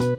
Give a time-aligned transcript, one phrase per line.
[0.00, 0.16] Um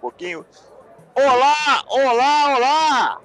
[0.00, 0.46] pouquinho.
[1.14, 3.20] Olá, olá, olá!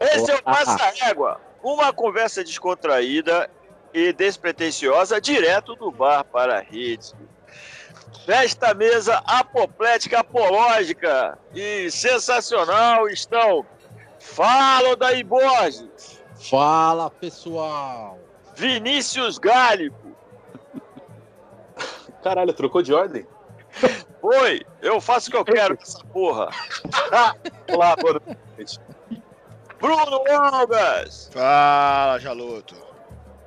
[0.00, 0.56] Esse é o Olá.
[0.56, 3.48] Passa Égua, uma conversa descontraída
[3.94, 7.12] e despretensiosa direto do bar para a rede.
[8.26, 13.64] Nesta mesa apoplética, apológica e sensacional estão
[14.18, 18.21] Fala daí Borges, Fala pessoal!
[18.54, 20.12] Vinícius Gálico.
[22.22, 23.26] Caralho, trocou de ordem?
[24.22, 26.48] Oi, eu faço o que eu quero com essa porra.
[27.72, 28.20] Olá, boa
[28.56, 28.78] noite.
[29.80, 32.76] Bruno Alves, Fala, Jaloto.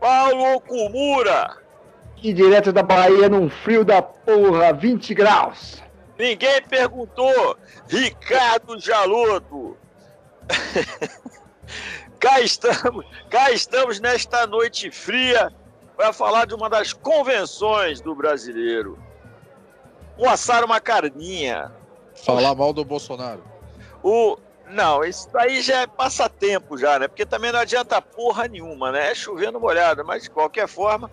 [0.02, 1.58] Paulo Kumura.
[2.22, 5.82] E direto da Bahia, num frio da porra, 20 graus.
[6.18, 7.58] Ninguém perguntou.
[7.88, 9.78] Ricardo Jaloto.
[12.20, 15.52] cá estamos, cá estamos nesta noite fria
[15.96, 19.00] para falar de uma das convenções do brasileiro.
[20.18, 21.72] Um assar uma carninha.
[22.16, 23.44] Falar mal do Bolsonaro.
[24.04, 27.08] O não, isso daí já é passatempo já, né?
[27.08, 29.12] Porque também não adianta porra nenhuma, né?
[29.12, 31.12] É chovendo molhado, mas de qualquer forma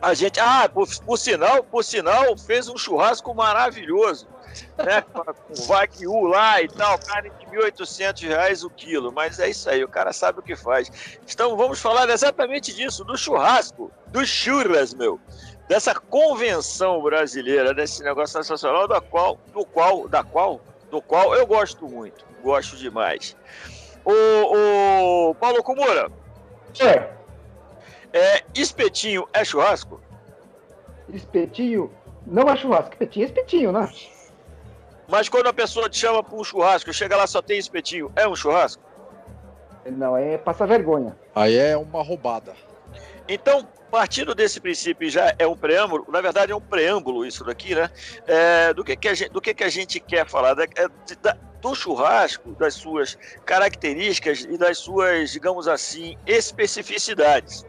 [0.00, 4.26] a gente, ah, por, por sinal, por sinal, fez um churrasco maravilhoso,
[4.78, 5.02] né?
[5.02, 9.82] Com Wagyu lá e tal, carne de 1.800 reais o quilo, mas é isso aí,
[9.84, 11.18] o cara sabe o que faz.
[11.30, 15.20] Então vamos falar exatamente disso, do churrasco, do churras, meu,
[15.68, 21.46] dessa convenção brasileira, desse negócio sensacional, da qual, do qual, da qual, do qual eu
[21.46, 23.36] gosto muito, gosto demais.
[24.04, 26.10] O, o Paulo Kumura,
[26.80, 27.10] É,
[28.12, 30.00] é, espetinho é churrasco?
[31.12, 31.92] espetinho.
[32.26, 33.92] Não é churrasco, espetinho é espetinho, né?
[35.10, 38.28] Mas quando a pessoa te chama para um churrasco, chega lá só tem espetinho, é
[38.28, 38.80] um churrasco?
[39.90, 41.16] Não, é passar vergonha.
[41.34, 42.54] Aí é uma roubada.
[43.28, 47.74] Então, partindo desse princípio já é um preâmbulo, na verdade é um preâmbulo isso daqui,
[47.74, 47.90] né?
[48.26, 50.54] É, do que, que, a gente, do que, que a gente quer falar?
[50.54, 50.88] Da, é,
[51.20, 57.64] da- do churrasco, das suas características e das suas, digamos assim, especificidades.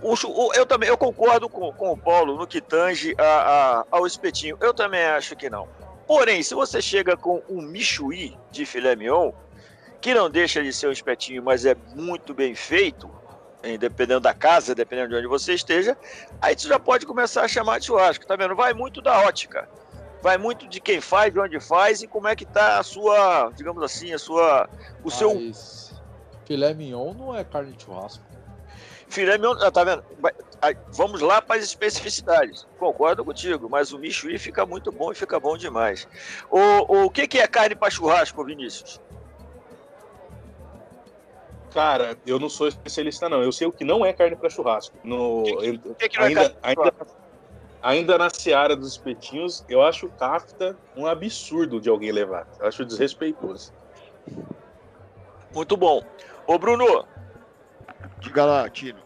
[0.00, 3.84] O o- eu também eu concordo com, com o Paulo no que tange a- a-
[3.90, 4.56] ao espetinho.
[4.60, 5.68] Eu também acho que não.
[6.06, 9.32] Porém, se você chega com um michuí de filé mignon,
[10.00, 13.10] que não deixa de ser um espetinho, mas é muito bem feito,
[13.78, 15.96] dependendo da casa, dependendo de onde você esteja,
[16.42, 18.54] aí você já pode começar a chamar de churrasco, tá vendo?
[18.54, 19.66] Vai muito da ótica.
[20.20, 23.50] Vai muito de quem faz, de onde faz e como é que tá a sua,
[23.54, 24.68] digamos assim, a sua,
[25.02, 25.92] o seu Mas
[26.46, 28.22] filé mignon não é carne de churrasco.
[29.08, 30.04] filé mignon, ah, tá vendo?
[30.92, 32.66] Vamos lá para as especificidades.
[32.78, 36.08] Concordo contigo, mas o michuí fica muito bom e fica bom demais.
[36.50, 39.00] O, o que, que é carne para churrasco, Vinícius?
[41.72, 43.42] Cara, eu não sou especialista, não.
[43.42, 44.96] Eu sei o que não é carne para churrasco.
[45.02, 46.94] No, O que, que não é ainda, ainda,
[47.82, 52.46] ainda na seara dos espetinhos, eu acho kafta um absurdo de alguém levar.
[52.60, 53.72] Eu acho desrespeitoso.
[55.52, 56.02] Muito bom.
[56.46, 57.06] Ô, Bruno,
[58.24, 59.03] Diga lá, Tino.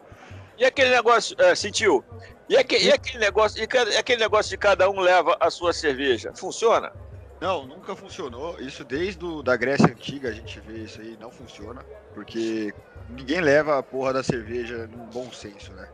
[0.59, 2.03] E aquele negócio, é, sentiu?
[2.49, 3.63] E, aque- e aquele negócio, e
[3.97, 6.33] aquele negócio de cada um leva a sua cerveja?
[6.35, 6.91] Funciona?
[7.39, 8.59] Não, nunca funcionou.
[8.59, 11.81] Isso desde o, da Grécia Antiga a gente vê isso aí, não funciona.
[12.13, 12.73] Porque
[13.07, 15.87] ninguém leva a porra da cerveja num bom senso, né?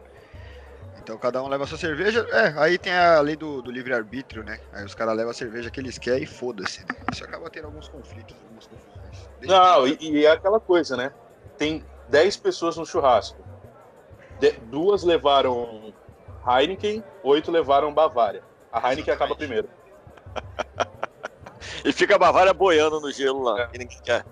[0.98, 2.26] Então cada um leva a sua cerveja.
[2.32, 4.60] É, aí tem a lei do, do livre-arbítrio, né?
[4.72, 6.96] Aí os caras levam a cerveja que eles querem e foda-se, né?
[7.14, 9.30] Isso acaba tendo alguns conflitos, algumas confusões.
[9.40, 11.12] Desde Não, que- e, e é aquela coisa, né?
[11.58, 13.45] Tem 10 pessoas no churrasco.
[14.40, 15.94] De- duas levaram
[16.48, 18.44] Heineken, oito levaram Bavária.
[18.72, 19.70] A Heineken acaba primeiro.
[21.84, 23.62] E fica a Bavária boiando no gelo lá.
[23.74, 23.78] É.
[23.78, 24.26] ninguém quer.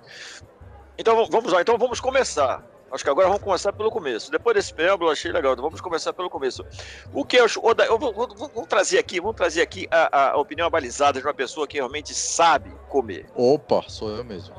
[0.97, 2.63] Então vamos lá, então vamos começar.
[2.91, 4.29] Acho que agora vamos começar pelo começo.
[4.31, 5.53] Depois desse preâmbulo, achei legal.
[5.53, 6.63] Então vamos começar pelo começo.
[7.11, 10.67] O que eu vou- vou- vou- Vamos trazer aqui, vamos trazer aqui a, a opinião
[10.67, 13.25] abalizada de uma pessoa que realmente sabe comer.
[13.35, 14.55] Opa, sou eu mesmo.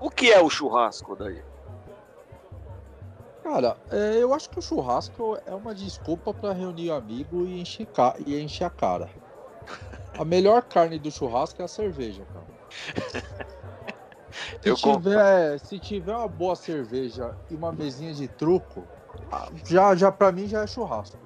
[0.00, 1.42] O que é o churrasco daí?
[3.50, 7.86] Cara, é, eu acho que o churrasco é uma desculpa pra reunir amigo e encher,
[7.86, 9.10] ca- e encher a cara.
[10.12, 12.46] A melhor carne do churrasco é a cerveja, cara.
[14.62, 18.86] Se Eu tiver, se tiver uma boa cerveja e uma mesinha de truco,
[19.66, 21.18] já, já para mim já é churrasco.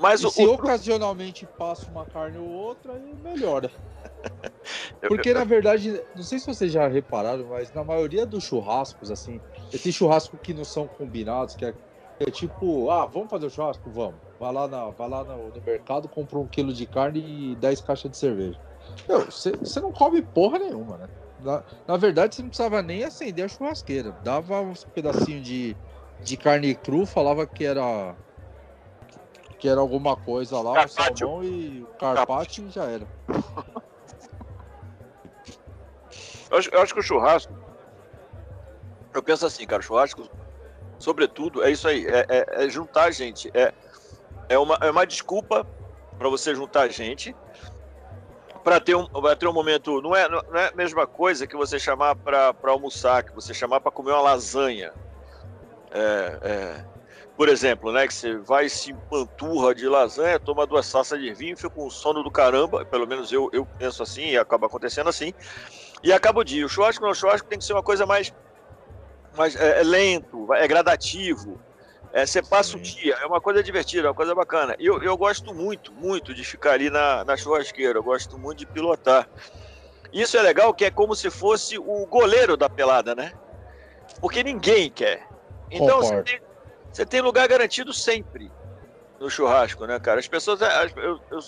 [0.00, 3.70] Mas o, se o- ocasionalmente passa uma carne ou outra, aí melhora.
[5.08, 9.40] Porque na verdade, não sei se vocês já repararam, mas na maioria dos churrascos, assim,
[9.72, 11.74] esses churrascos que não são combinados, que é,
[12.20, 13.90] é tipo, ah, vamos fazer o churrasco?
[13.90, 14.16] Vamos.
[14.38, 17.80] Vai lá, na, vai lá no, no mercado, compra um quilo de carne e 10
[17.80, 18.58] caixas de cerveja.
[19.26, 21.08] Você não come porra nenhuma, né?
[21.40, 24.12] Na, na verdade, você não precisava nem acender a churrasqueira.
[24.22, 25.76] Dava uns pedacinhos de,
[26.20, 28.14] de carne cru falava que era
[29.58, 33.06] que era alguma coisa lá, o salmão e o carpaccio já era.
[36.50, 37.61] Eu acho, eu acho que o churrasco.
[39.14, 40.28] Eu penso assim, cara, churrasco,
[40.98, 42.06] sobretudo, é isso aí.
[42.06, 43.50] É, é- é juntar gente.
[43.54, 43.72] É,
[44.48, 45.66] é, uma, é uma desculpa
[46.18, 47.34] para você juntar gente.
[48.64, 49.06] Para ter, um,
[49.38, 50.00] ter um momento.
[50.00, 53.80] Não é, não é a mesma coisa que você chamar para almoçar, que você chamar
[53.80, 54.92] para comer uma lasanha.
[55.90, 56.84] É, é,
[57.36, 58.06] por exemplo, né?
[58.06, 62.22] Que você vai se empanturra de lasanha, toma duas taças de vinho, fica com sono
[62.22, 62.84] do caramba.
[62.86, 65.32] Pelo menos eu, eu penso assim e acaba acontecendo assim
[66.02, 66.64] e acaba o dia.
[66.64, 68.32] O churrasco não, o churrasco tem que ser uma coisa mais,
[69.36, 71.60] mais é, é lento, é gradativo.
[72.12, 72.82] É, você passa o Sim.
[72.82, 74.76] dia, é uma coisa divertida, é uma coisa bacana.
[74.78, 78.58] E eu, eu gosto muito, muito de ficar ali na, na churrasqueira, eu gosto muito
[78.58, 79.26] de pilotar.
[80.12, 83.32] Isso é legal, que é como se fosse o goleiro da pelada, né?
[84.20, 85.26] Porque ninguém quer.
[85.70, 86.38] Então você tem,
[86.92, 88.52] você tem lugar garantido sempre
[89.18, 90.20] no churrasco, né, cara?
[90.20, 90.60] As pessoas.
[90.60, 91.38] as- Eu, eu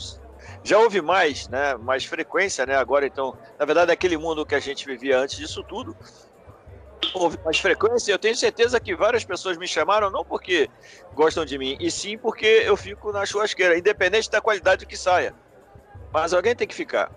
[0.63, 1.75] já houve mais, né?
[1.77, 2.77] Mais frequência, né?
[2.77, 5.97] Agora, então, na verdade, aquele mundo que a gente vivia antes disso tudo,
[7.15, 8.13] houve mais frequência.
[8.13, 10.69] Eu tenho certeza que várias pessoas me chamaram não porque
[11.15, 15.35] gostam de mim, e sim porque eu fico na churrasqueira, independente da qualidade que saia.
[16.13, 17.11] Mas alguém tem que ficar.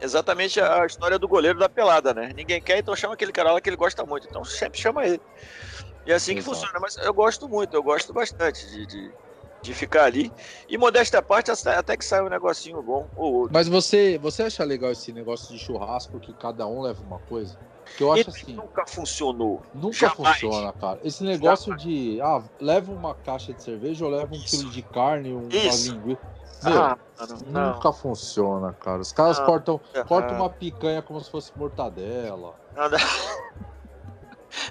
[0.00, 2.32] Exatamente a história do goleiro da pelada, né?
[2.34, 4.26] Ninguém quer, então chama aquele cara lá que ele gosta muito.
[4.28, 5.20] Então sempre chama ele.
[6.04, 6.56] E é assim que Exato.
[6.56, 6.80] funciona.
[6.80, 9.10] Mas eu gosto muito, eu gosto bastante de, de,
[9.62, 10.32] de ficar ali.
[10.68, 13.54] E modéstia à parte, até que sai um negocinho bom ou outro.
[13.54, 17.56] Mas você, você acha legal esse negócio de churrasco que cada um leva uma coisa?
[17.96, 19.62] Que eu acho Isso assim, nunca funcionou.
[19.74, 20.16] nunca jamais.
[20.40, 20.98] funciona, cara.
[21.04, 24.56] Esse negócio de, ah, leva uma caixa de cerveja ou leva um Isso.
[24.58, 25.92] quilo de carne, um- uma Isso.
[25.92, 26.20] linguiça.
[26.64, 26.96] Meu, Ah,
[27.48, 27.74] não.
[27.74, 29.00] nunca funciona, cara.
[29.00, 29.46] Os caras Não.
[29.46, 30.04] cortam, Ah.
[30.04, 32.54] cortam uma picanha como se fosse mortadela.
[32.74, 32.98] Não, não.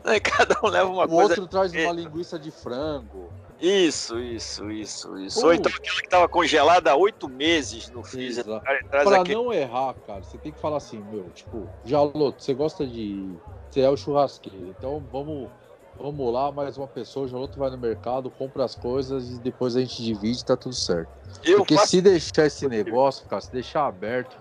[0.04, 1.24] Não, cada um leva uma o coisa.
[1.32, 1.92] outro traz uma É.
[1.92, 3.32] linguiça de frango.
[3.62, 5.40] Isso, isso, isso, isso.
[5.42, 5.48] Pô.
[5.48, 8.44] Ou então aquela que estava congelada há oito meses no freezer.
[8.44, 8.62] Pra
[9.22, 13.30] aquele- não errar, cara, você tem que falar assim, meu, tipo, Jaloto, você gosta de.
[13.70, 15.48] Você é o churrasqueiro, então vamos,
[15.98, 19.76] vamos lá, mais uma pessoa, o Jaloto vai no mercado, compra as coisas e depois
[19.76, 21.10] a gente divide, tá tudo certo.
[21.44, 24.36] Eu Porque faço- se deixar esse negócio, cara, se deixar aberto,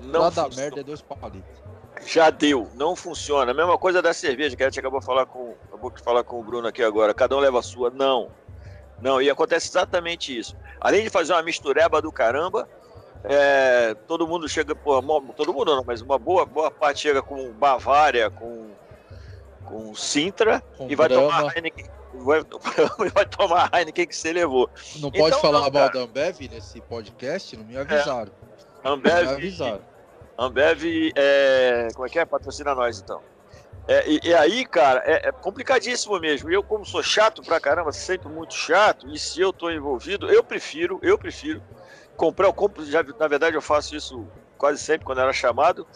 [0.00, 0.62] não lá da funciona.
[0.62, 1.60] merda é dois palitos.
[2.06, 3.50] Já deu, não funciona.
[3.50, 6.24] A mesma coisa da cerveja, que a gente acabou de falar com, acabou de falar
[6.24, 7.12] com o Bruno aqui agora.
[7.12, 7.90] Cada um leva a sua.
[7.90, 8.30] Não.
[9.00, 10.56] Não, e acontece exatamente isso.
[10.80, 12.68] Além de fazer uma mistureba do caramba,
[13.24, 15.00] é, todo mundo chega, pô,
[15.36, 18.70] todo mundo não, mas uma boa, boa parte chega com Bavária, com,
[19.64, 21.28] com Sintra Com e vai Brahma.
[21.28, 21.86] tomar Heineken.
[22.12, 22.42] Vai,
[23.14, 24.68] vai tomar Heineken que você levou.
[24.96, 27.56] Não pode Então, falar não, mal da Ambev nesse podcast?
[27.56, 28.32] Não me avisaram.
[28.82, 29.80] Não me Ambev, avisaram.
[30.38, 32.24] Ambev, é, como é que é?
[32.24, 33.20] Patrocina nós, então.
[33.88, 36.50] É, e, e aí, cara, é, é complicadíssimo mesmo.
[36.50, 40.44] Eu, como sou chato pra caramba, sempre muito chato, e se eu tô envolvido, eu
[40.44, 41.62] prefiro, eu prefiro
[42.16, 45.86] comprar, eu compro, já, na verdade eu faço isso quase sempre quando era chamado,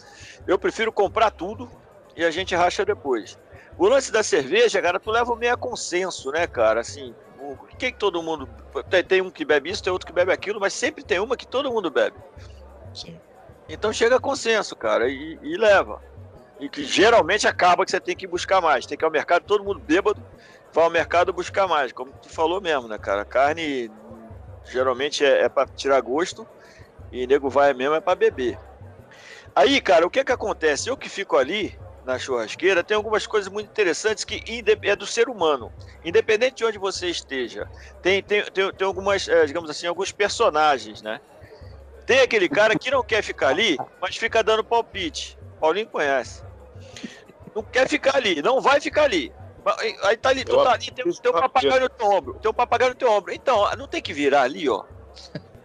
[0.47, 1.69] eu prefiro comprar tudo
[2.15, 3.37] e a gente racha depois.
[3.77, 6.79] O lance da cerveja, cara, tu leva o meio a consenso, né, cara?
[6.79, 8.47] Assim, o que, que todo mundo.
[8.89, 11.35] Tem, tem um que bebe isso, tem outro que bebe aquilo, mas sempre tem uma
[11.35, 12.15] que todo mundo bebe.
[12.93, 13.19] Sim.
[13.67, 15.99] Então chega a consenso, cara, e, e leva.
[16.59, 18.85] E que geralmente acaba que você tem que buscar mais.
[18.85, 20.21] Tem que ir ao mercado, todo mundo bêbado,
[20.73, 21.91] vai ao mercado buscar mais.
[21.91, 23.25] Como tu falou mesmo, né, cara?
[23.25, 23.91] Carne
[24.71, 26.47] geralmente é, é para tirar gosto
[27.11, 28.57] e nego vai mesmo é para beber.
[29.55, 30.89] Aí, cara, o que que acontece?
[30.89, 34.43] Eu que fico ali na churrasqueira, tem algumas coisas muito interessantes que
[34.83, 35.71] é do ser humano.
[36.03, 37.67] Independente de onde você esteja,
[38.01, 41.19] tem, tem, tem, tem algumas, eh, digamos assim, alguns personagens, né?
[42.05, 45.35] Tem aquele cara que não quer ficar ali, mas fica dando palpite.
[45.59, 46.43] Paulinho conhece.
[47.55, 49.33] Não quer ficar ali, não vai ficar ali.
[50.03, 52.53] Aí tá ali, tu tá ali, tem, tem um papagaio no teu ombro, tem um
[52.53, 53.33] papagaio no teu ombro.
[53.33, 54.83] Então, não tem que virar ali, ó.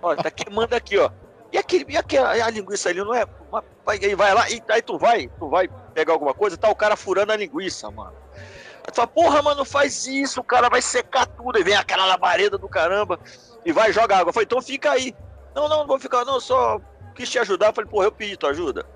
[0.00, 1.10] Olha, tá queimando aqui, ó.
[1.52, 3.26] E, aquele, e aquela, a linguiça ali não é.
[3.50, 6.76] Uma, aí vai lá, e aí tu vai, tu vai pegar alguma coisa, tá o
[6.76, 8.14] cara furando a linguiça, mano.
[8.34, 11.58] Aí tu fala, porra, mano, faz isso, o cara vai secar tudo.
[11.58, 13.18] E vem aquela labareda do caramba
[13.66, 14.30] e vai jogar água.
[14.30, 15.14] Eu falei, então fica aí.
[15.54, 16.80] Não, não, não vou ficar, não, só
[17.14, 17.66] quis te ajudar.
[17.66, 18.86] Eu falei, porra, eu pedi tua ajuda.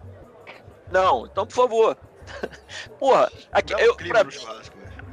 [0.95, 1.97] Não, então por favor.
[3.01, 4.25] porra, aqui, um eu, pra.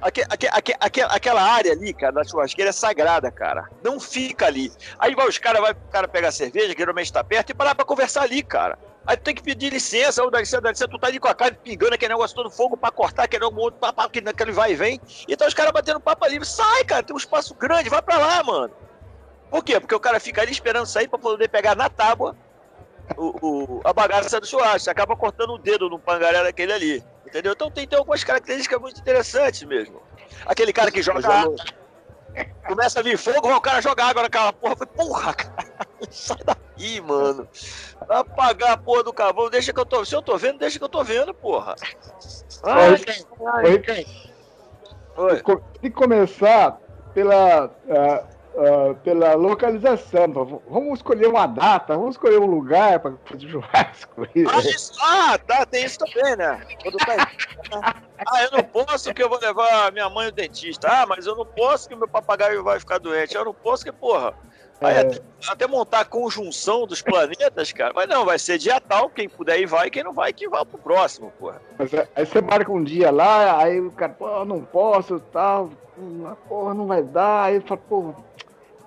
[0.01, 3.67] Aque- aque- aque- aque- aquela área ali, cara, da churrasqueira é sagrada, cara.
[3.83, 4.71] Não fica ali.
[4.97, 7.75] Aí vai os caras, vai o cara pegar cerveja, que geralmente tá perto, e parar
[7.75, 8.79] pra conversar ali, cara.
[9.05, 11.27] Aí tu tem que pedir licença, ou dá licença, dá licença, tu tá ali com
[11.27, 14.75] a carne pingando aquele negócio todo fogo pra cortar, aquele outro papo, aquele vai e
[14.75, 15.01] vem.
[15.27, 16.43] E tá os caras batendo papo ali.
[16.45, 18.73] Sai, cara, tem um espaço grande, vai pra lá, mano.
[19.50, 19.79] Por quê?
[19.79, 22.35] Porque o cara fica ali esperando sair pra poder pegar na tábua
[23.18, 24.80] o, o- a bagaça do churrasco.
[24.80, 27.03] Você acaba cortando o dedo no pangaré daquele ali.
[27.25, 27.53] Entendeu?
[27.53, 30.01] Então tem, tem algumas características muito interessantes mesmo.
[30.46, 31.56] Aquele cara que joga água.
[32.65, 34.75] Começa a vir fogo, vai o cara jogar água naquela porra.
[34.75, 35.68] Falei, porra, cara,
[36.10, 37.48] sai daqui, mano.
[38.08, 40.06] Vai apagar a porra do carvão, deixa que eu tô.
[40.06, 41.75] Se eu tô vendo, deixa que eu tô vendo, porra.
[42.63, 42.96] Ai,
[45.18, 45.41] Oi.
[45.41, 46.77] co- tem que começar
[47.13, 48.27] pela, ah,
[48.58, 50.62] ah, pela localização.
[50.67, 54.27] Vamos escolher uma data, vamos escolher um lugar para fazer churrasco.
[54.51, 56.62] Ah, isso- ah, tá, tem isso também, né?
[56.81, 57.96] Quando tá-
[58.27, 60.88] Ah, eu não posso que eu vou levar minha mãe ao dentista.
[60.89, 63.36] Ah, mas eu não posso que meu papagaio vai ficar doente.
[63.36, 64.34] Eu não posso que, porra.
[64.79, 65.00] Aí É.
[65.01, 67.91] até, até montar a conjunção dos planetas, cara.
[67.96, 70.65] Mas não, vai ser dia tal, quem puder ir vai, quem não vai, que vá
[70.65, 71.62] pro próximo, porra.
[71.77, 75.70] Mas é- aí você marca um dia lá, aí o cara, pô, não posso, tal,
[76.25, 77.43] a porra não vai dar.
[77.43, 78.13] Aí fala, pô,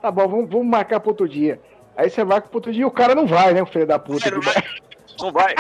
[0.04, 1.58] tá bom, vamos, vamos marcar para outro dia.
[1.96, 3.98] Aí você marca para outro dia e o cara não vai, né, o filho da
[3.98, 4.30] puta.
[4.30, 4.54] Não vai.
[5.18, 5.54] Não vai.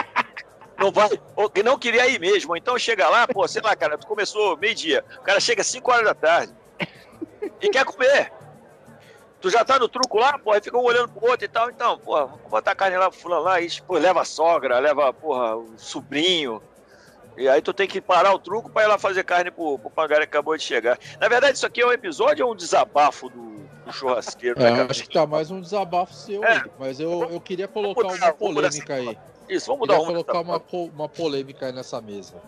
[0.78, 1.08] Não vai.
[1.34, 2.54] Ou não queria ir mesmo.
[2.54, 5.02] Então chega lá, pô, sei lá, cara, tu começou meio-dia.
[5.18, 6.52] O cara chega às 5 horas da tarde
[7.58, 8.30] e quer comer.
[9.40, 11.70] Tu já tá no truco lá, pô, aí fica um olhando pro outro e tal.
[11.70, 15.10] Então, pô, botar a carne lá pro fulano lá, e, pô, leva a sogra, leva,
[15.10, 16.60] porra, o sobrinho.
[17.34, 19.90] E aí tu tem que parar o truco pra ir lá fazer carne pro, pro
[19.90, 20.98] pangaré que acabou de chegar.
[21.18, 23.53] Na verdade, isso aqui é um episódio ou um desabafo do,
[23.84, 26.52] do churrasqueiro, É, acho que tá mais um desabafo seu É.
[26.52, 26.70] aí.
[26.78, 29.18] Mas eu, eu queria colocar mudar, uma mudar polêmica aí.
[29.48, 30.62] Isso, vamos dar Queria um colocar uma,
[30.92, 32.40] uma polêmica aí nessa mesa.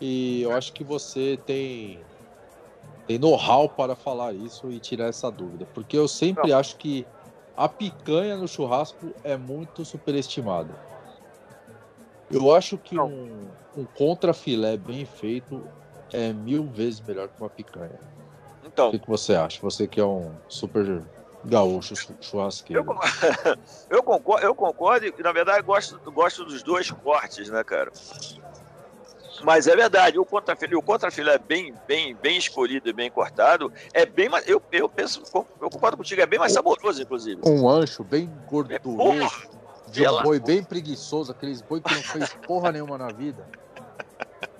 [0.00, 2.04] E eu acho que você tem,
[3.06, 5.66] tem know-how para falar isso e tirar essa dúvida.
[5.72, 7.06] Porque eu sempre acho que
[7.56, 10.74] a picanha no churrasco é muito superestimada.
[12.30, 13.06] Eu acho que Não.
[13.06, 15.70] um, um contrafilé bem feito
[16.12, 18.13] é mil vezes melhor que uma picanha.
[18.74, 19.60] Então, O que, que você acha?
[19.62, 21.04] Você que é um super
[21.44, 22.84] gaúcho chu- churrasqueiro.
[22.84, 23.56] Eu,
[23.98, 27.92] eu concordo, eu concordo e, na verdade, gosto, gosto dos dois cortes, né, cara?
[29.44, 34.04] Mas é verdade, o contrafilé, o contrafilé bem, bem, bem escolhido e bem cortado é
[34.04, 34.46] bem mais.
[34.48, 37.40] Eu, eu penso, eu concordo contigo, é bem mais saboroso, inclusive.
[37.44, 39.30] um ancho bem gorduroso,
[39.86, 43.46] de um boi bem preguiçoso, aqueles boi que não fez porra nenhuma na vida.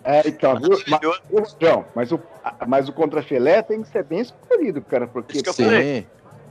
[0.04, 0.78] É, então, viu?
[0.87, 2.20] Mas, viu, João, mas o,
[2.68, 6.06] mas o contrafilé tem que ser bem escolhido, cara, porque Isso Sim,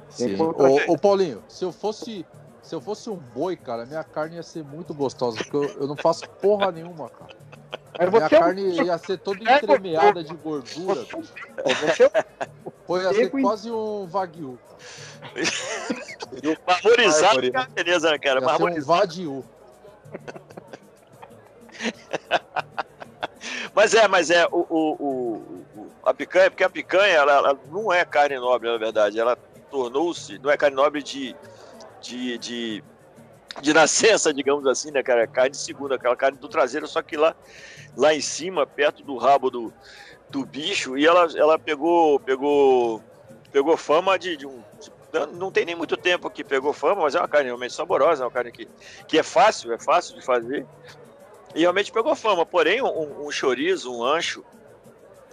[0.10, 0.36] sim.
[0.42, 2.26] Ô, ô, Paulinho, se eu fosse
[2.64, 5.88] se eu fosse um boi, cara, minha carne ia ser muito gostosa, porque eu, eu
[5.88, 7.30] não faço porra nenhuma, cara.
[8.00, 11.06] Mas Minha você é um- carne ia ser toda É entremeada de gordura,
[11.64, 12.10] você é
[12.88, 14.58] Pô, ia ser quase um wagyu.
[16.66, 18.40] Marmorizado, cara, beleza, né, cara?
[18.40, 19.46] Ia ser um Marmorizado.
[23.74, 27.92] Mas é, mas é, o, o, o- a picanha, porque a picanha, ela, ela não
[27.92, 29.20] é carne nobre, na verdade.
[29.20, 29.38] Ela
[29.70, 31.38] tornou-se, não é carne nobre de,
[32.00, 32.86] de, de,
[33.62, 35.28] de nascença, digamos assim, né, cara?
[35.28, 37.36] Carne de segunda, aquela carne do traseiro, só que lá,
[37.98, 39.76] lá em cima, perto do rabo do,
[40.30, 43.04] do bicho, e ela, ela pegou, pegou,
[43.52, 44.66] pegou fama de, de um.
[45.34, 48.26] Não tem nem muito tempo que pegou fama, mas é uma carne realmente saborosa, é
[48.28, 48.70] uma carne que,
[49.08, 50.68] que é fácil, é fácil de fazer.
[51.56, 52.46] E realmente pegou fama.
[52.46, 54.44] Porém, um, um chorizo, um ancho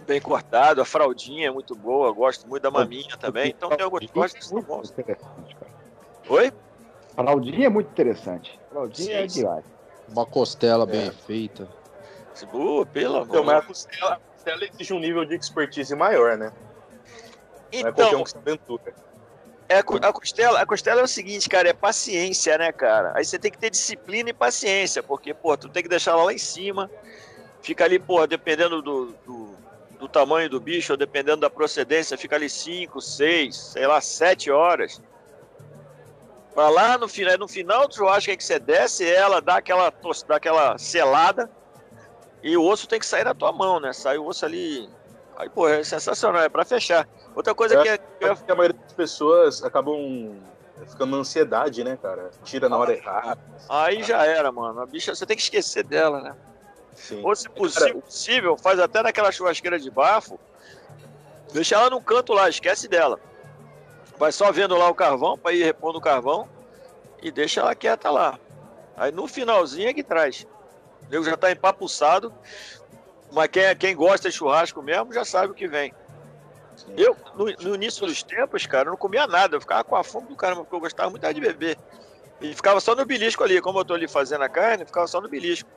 [0.05, 3.49] bem cortado, a fraldinha é muito boa, gosto muito da maminha também.
[3.49, 4.89] Então tem alguns cortes que são muito bons.
[4.89, 5.71] interessante, cara.
[6.27, 6.51] Oi?
[7.15, 8.59] Fraldinha é muito interessante.
[8.69, 9.39] Fraldinha Sim, é sim.
[9.41, 9.65] demais.
[10.07, 11.67] Uma costela bem feita.
[12.51, 13.27] Boa, pelo amor.
[13.27, 16.51] Então, mas a costela, a costela exige um nível de expertise maior, né?
[17.73, 18.93] Não é qualquer um Então, que se aventura.
[19.71, 23.13] É, a co- a costela, a costela é o seguinte, cara, é paciência, né, cara?
[23.15, 26.25] Aí você tem que ter disciplina e paciência, porque, pô, tu tem que deixar ela
[26.25, 26.91] lá em cima,
[27.61, 29.59] fica ali, pô, dependendo do, do,
[29.99, 34.51] do tamanho do bicho, ou dependendo da procedência, fica ali 5, 6, sei lá, 7
[34.51, 35.01] horas.
[36.53, 39.93] Pra lá no final, no final churrasco é que você desce ela, dá aquela,
[40.27, 41.49] dá aquela selada,
[42.43, 43.93] e o osso tem que sair da tua mão, né?
[43.93, 44.87] Sai o osso ali.
[45.35, 47.07] Aí, pô, é sensacional, é pra fechar.
[47.35, 47.81] Outra coisa É.
[47.83, 50.35] que é, que é a maioria das pessoas acabam
[50.87, 52.29] ficando na ansiedade, né, cara?
[52.43, 53.39] Tira na hora errada.
[53.69, 54.81] Aí já era, mano.
[54.81, 56.35] A bicha, você tem que esquecer dela, né?
[56.93, 57.21] Sim.
[57.23, 60.39] Ou se possi- possível, faz até naquela churrasqueira de bafo.
[61.53, 63.19] Deixa ela no canto lá, esquece dela.
[64.17, 66.47] Vai só vendo lá o carvão, para ir repondo o carvão.
[67.21, 68.37] E deixa ela quieta lá.
[68.97, 70.45] Aí no finalzinho é que traz.
[71.07, 72.33] O nego já tá empapuçado.
[73.31, 75.93] Mas quem, quem gosta de churrasco mesmo já sabe o que vem.
[76.97, 79.55] Eu, no, no início dos tempos, cara, eu não comia nada.
[79.55, 81.77] Eu ficava com a fome do caramba, porque eu gostava muito de beber.
[82.41, 83.61] E ficava só no belisco ali.
[83.61, 85.69] Como eu tô ali fazendo a carne, ficava só no belisco.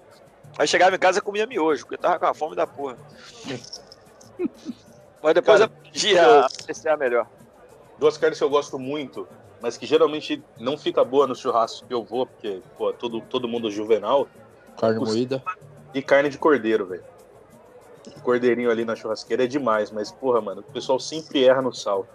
[0.58, 2.96] Aí chegava em casa e comia miojo, porque eu tava com a fome da porra.
[5.22, 7.26] Mas depois Cara, eu aprendi a apreciar melhor.
[7.98, 9.26] Duas carnes que eu gosto muito,
[9.60, 13.48] mas que geralmente não fica boa no churrasco que eu vou, porque, pô, todo, todo
[13.48, 14.28] mundo juvenal,
[14.76, 15.42] Carne moída.
[15.94, 17.04] e carne de cordeiro, velho.
[18.22, 22.06] Cordeirinho ali na churrasqueira é demais, mas, porra, mano, o pessoal sempre erra no sal.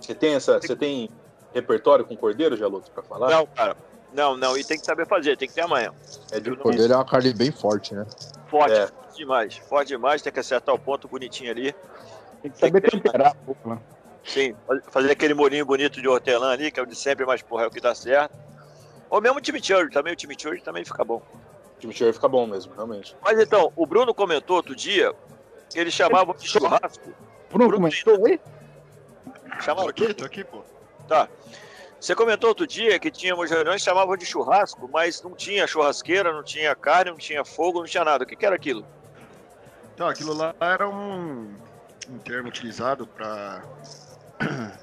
[0.00, 0.60] Você tem essa.
[0.60, 1.08] Você tem
[1.52, 3.30] repertório com cordeiro, Jaloto, pra falar?
[3.30, 3.76] Não, cara.
[4.12, 4.56] Não, não.
[4.56, 5.92] E tem que saber fazer, tem que ter amanhã.
[6.30, 8.06] É de Cordeiro é uma carne bem forte, né?
[8.48, 8.86] Forte, É.
[8.86, 9.56] forte demais.
[9.56, 11.74] Forte demais, tem que acertar o ponto bonitinho ali.
[12.42, 13.78] Tem que saber temperar um pouco lá.
[14.24, 14.54] Sim,
[14.90, 17.66] fazer aquele molinho bonito de hortelã ali, que é o de sempre, mas porra, é
[17.66, 18.34] o que dá certo.
[19.10, 21.20] Ou mesmo o chimichurri também, o chimichurri também fica bom.
[21.78, 23.14] O chimichurri fica bom mesmo, realmente.
[23.22, 25.14] Mas então, o Bruno comentou outro dia
[25.74, 27.12] que eles chamavam de churrasco.
[27.50, 28.38] Bruno Bruno comentou aí?
[28.38, 30.62] Tô Chamavam aqui, tô aqui, pô.
[31.08, 31.28] Tá.
[32.00, 36.32] Você comentou outro dia que tínhamos reuniões que chamavam de churrasco, mas não tinha churrasqueira,
[36.32, 38.24] não tinha carne, não tinha fogo, não tinha nada.
[38.24, 38.86] O que, que era aquilo?
[39.94, 41.52] Então, aquilo lá era um,
[42.08, 43.62] um termo utilizado para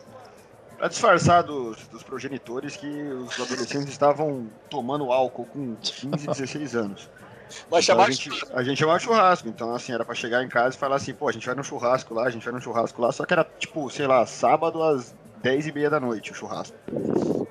[0.77, 7.09] para disfarçar dos, dos progenitores que os adolescentes estavam tomando álcool com 15, 16 anos.
[7.69, 10.75] Mas Então, a, gente, a gente chamava churrasco, então assim, era pra chegar em casa
[10.75, 13.01] e falar assim, pô, a gente vai no churrasco lá, a gente vai no churrasco
[13.01, 16.35] lá, só que era tipo, sei lá, sábado às 10 e meia da noite o
[16.35, 16.77] churrasco.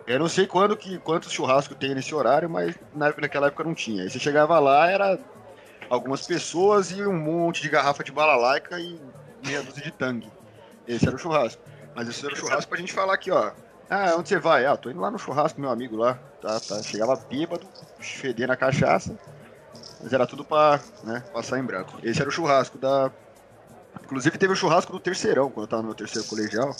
[0.06, 3.74] Eu não sei quando que, quantos churrascos tem nesse horário, mas na, naquela época não
[3.74, 4.02] tinha.
[4.02, 5.18] Aí você chegava lá, era
[5.88, 9.00] algumas pessoas e um monte de garrafa de balalaica e
[9.44, 10.30] meia dúzia de tangue.
[10.86, 11.62] Esse era o churrasco.
[11.94, 13.52] Mas esse era o churrasco pra gente falar aqui, ó.
[13.88, 14.66] Ah, onde você vai?
[14.66, 16.16] Ah, tô indo lá no churrasco, meu amigo lá.
[16.40, 16.80] Tá, tá.
[16.82, 17.66] Chegava bêbado,
[17.98, 19.18] fedendo a cachaça.
[20.02, 21.98] Mas era tudo pra né, passar em branco.
[22.02, 23.10] Esse era o churrasco da.
[24.02, 26.74] Inclusive teve o churrasco do terceirão, quando eu tava no meu terceiro colegial.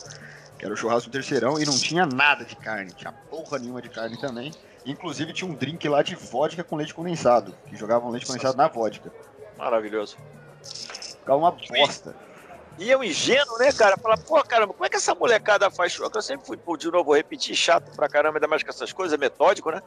[0.59, 2.93] Que era o churrasco do terceirão e não tinha nada de carne.
[2.93, 4.53] Tinha porra nenhuma de carne também.
[4.85, 7.55] Inclusive tinha um drink lá de vodka com leite condensado.
[7.67, 9.11] Que jogavam leite condensado na vodka.
[9.57, 10.17] Maravilhoso.
[10.63, 12.15] Ficava uma bosta.
[12.79, 13.97] E eu ingênuo, né, cara?
[13.97, 16.17] Falar, pô, caramba, como é que essa molecada faz churrasco?
[16.17, 18.93] Eu sempre fui, pô, de novo, vou repetir, chato pra caramba, ainda mais com essas
[18.93, 19.83] coisas, metódico, né?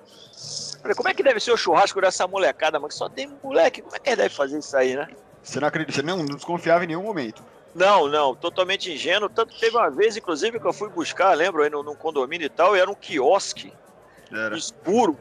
[0.81, 2.89] Falei, como é que deve ser o churrasco dessa molecada, mano?
[2.89, 5.07] Que só tem moleque, como é que eles devem fazer isso aí, né?
[5.41, 7.43] Você não acredita, você não, desconfiava em nenhum momento.
[7.73, 9.29] Não, não, totalmente ingênuo.
[9.29, 12.45] Tanto que teve uma vez, inclusive, que eu fui buscar, lembro, aí num, num condomínio
[12.45, 13.73] e tal, e era um quiosque
[14.31, 14.55] Era.
[14.55, 15.17] escuro.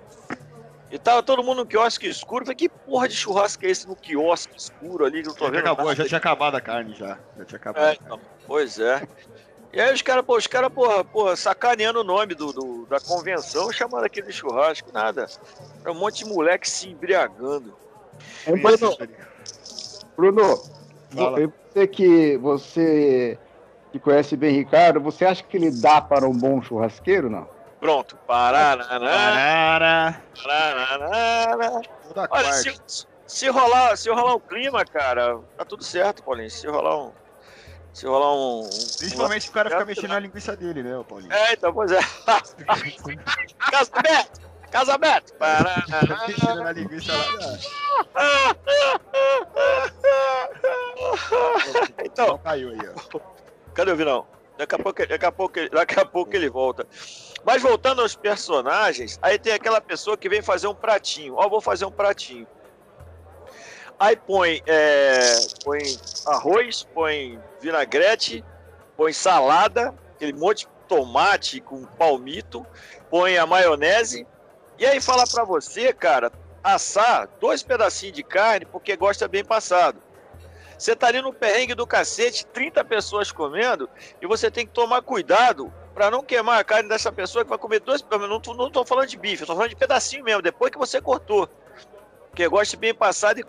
[0.92, 2.42] E tava todo mundo no quiosque escuro.
[2.42, 5.46] Eu Falei, que porra de churrasco é esse no quiosque escuro ali que eu tô
[5.46, 5.60] Já vendo?
[5.60, 5.96] acabou, nada?
[5.96, 7.18] já tinha acabado a carne já.
[7.34, 7.84] Já tinha acabado.
[7.86, 9.02] É, então, pois é.
[9.72, 13.00] E aí os caras, pô, os caras, porra, porra, sacaneando o nome do, do- da
[13.00, 15.24] convenção, chamando aquele de churrasco, nada.
[15.82, 17.74] Era um monte de moleque se embriagando.
[18.46, 18.94] Aí, Bruno,
[20.14, 23.38] Bruno você que você
[23.90, 27.48] que conhece bem Ricardo, você acha que ele dá para um bom churrasqueiro, não?
[27.82, 28.16] Pronto.
[28.28, 28.86] Paraná.
[32.06, 32.72] Toda Olha, se,
[33.26, 36.48] se rolar, se rolar um clima, cara, tá tudo certo, Paulinho.
[36.48, 37.12] Se rolar um.
[37.92, 38.60] Se rolar um.
[38.60, 41.32] um- Principalmente se o cara ficar mexendo na linguiça dele, né, Paulinho?
[41.32, 41.98] É, então, pois é.
[43.58, 44.40] Casamento!
[44.70, 45.34] Casamento!
[45.34, 46.64] mexendo Paraná.
[46.64, 47.58] na linguiça lá.
[52.04, 53.20] Então, Não caiu aí, ó.
[53.74, 54.24] Cadê o Vinão?
[54.56, 56.86] Daqui a pouco, daqui a pouco, daqui a pouco ele volta.
[57.44, 61.34] Mas voltando aos personagens, aí tem aquela pessoa que vem fazer um pratinho.
[61.36, 62.46] Ó, vou fazer um pratinho.
[63.98, 65.80] Aí põe, é, põe
[66.26, 68.44] arroz, põe vinagrete,
[68.96, 72.66] põe salada, aquele monte de tomate com palmito,
[73.10, 74.26] põe a maionese.
[74.78, 80.00] E aí fala pra você, cara, assar dois pedacinhos de carne porque gosta bem passado.
[80.78, 83.88] Você tá ali no perrengue do cacete, 30 pessoas comendo,
[84.20, 87.58] e você tem que tomar cuidado para não queimar a carne dessa pessoa que vai
[87.58, 88.04] comer dois.
[88.10, 90.78] Não tô, não tô falando de bife, eu tô falando de pedacinho mesmo, depois que
[90.78, 91.48] você cortou.
[92.34, 93.44] Que gosta bem passado e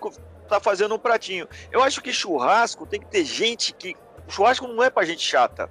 [0.47, 1.47] tá fazendo um pratinho.
[1.71, 3.95] Eu acho que churrasco tem que ter gente que.
[4.27, 5.69] Churrasco não é pra gente chata.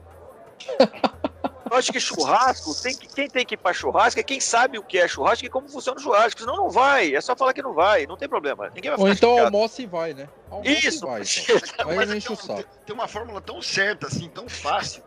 [1.70, 4.78] Eu acho que churrasco, tem que, quem tem que ir pra churrasco é quem sabe
[4.78, 6.38] o que é churrasco e como funciona o churrasco.
[6.40, 7.14] Senão não vai.
[7.14, 8.06] É só falar que não vai.
[8.06, 8.68] Não tem problema.
[8.74, 9.56] Ninguém vai ficar Ou então chateado.
[9.56, 10.28] almoça e vai, né?
[10.50, 11.18] Almoça Isso, e vai.
[11.24, 11.88] mas- Então.
[11.88, 15.02] Aí Mas é tem, tem uma fórmula tão certa, assim, tão fácil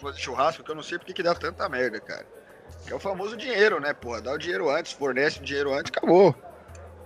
[0.00, 2.26] coisa de churrasco que eu não sei porque que dá tanta merda, cara.
[2.86, 4.20] Que é o famoso dinheiro, né, porra?
[4.20, 6.34] Dá o dinheiro antes, fornece o dinheiro antes, acabou.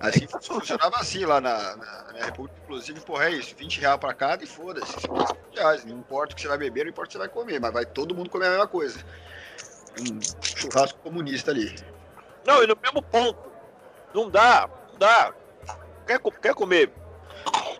[0.00, 4.14] Assim funcionava assim lá na, na- na república, inclusive, porra, é isso, 20 reais pra
[4.14, 4.92] cada e foda-se.
[5.00, 7.28] 50 reais, não importa o que você vai beber, não importa o que você vai
[7.28, 8.98] comer, mas vai todo mundo comer a mesma coisa.
[10.00, 11.76] Um churrasco comunista ali.
[12.44, 13.38] Não, e no mesmo ponto.
[14.14, 15.34] Não dá, não dá.
[16.06, 16.92] Quer, quer comer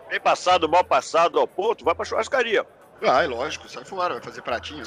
[0.09, 2.65] bem passado, mal passado ao ponto, vai pra churrascaria.
[3.01, 4.83] Ah, é lógico, sai fora, vai fazer pratinho.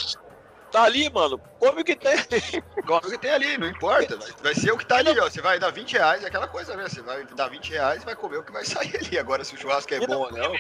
[0.73, 2.17] Tá ali, mano, come o que tem.
[2.87, 4.17] Come o que tem ali, não importa.
[4.17, 5.25] Vai, vai ser o que tá ali, ó.
[5.29, 6.89] Você vai dar 20 reais, é aquela coisa, né?
[6.89, 9.19] Você vai dar 20 reais e vai comer o que vai sair ali.
[9.19, 10.55] Agora, se o churrasco é E bom ou não.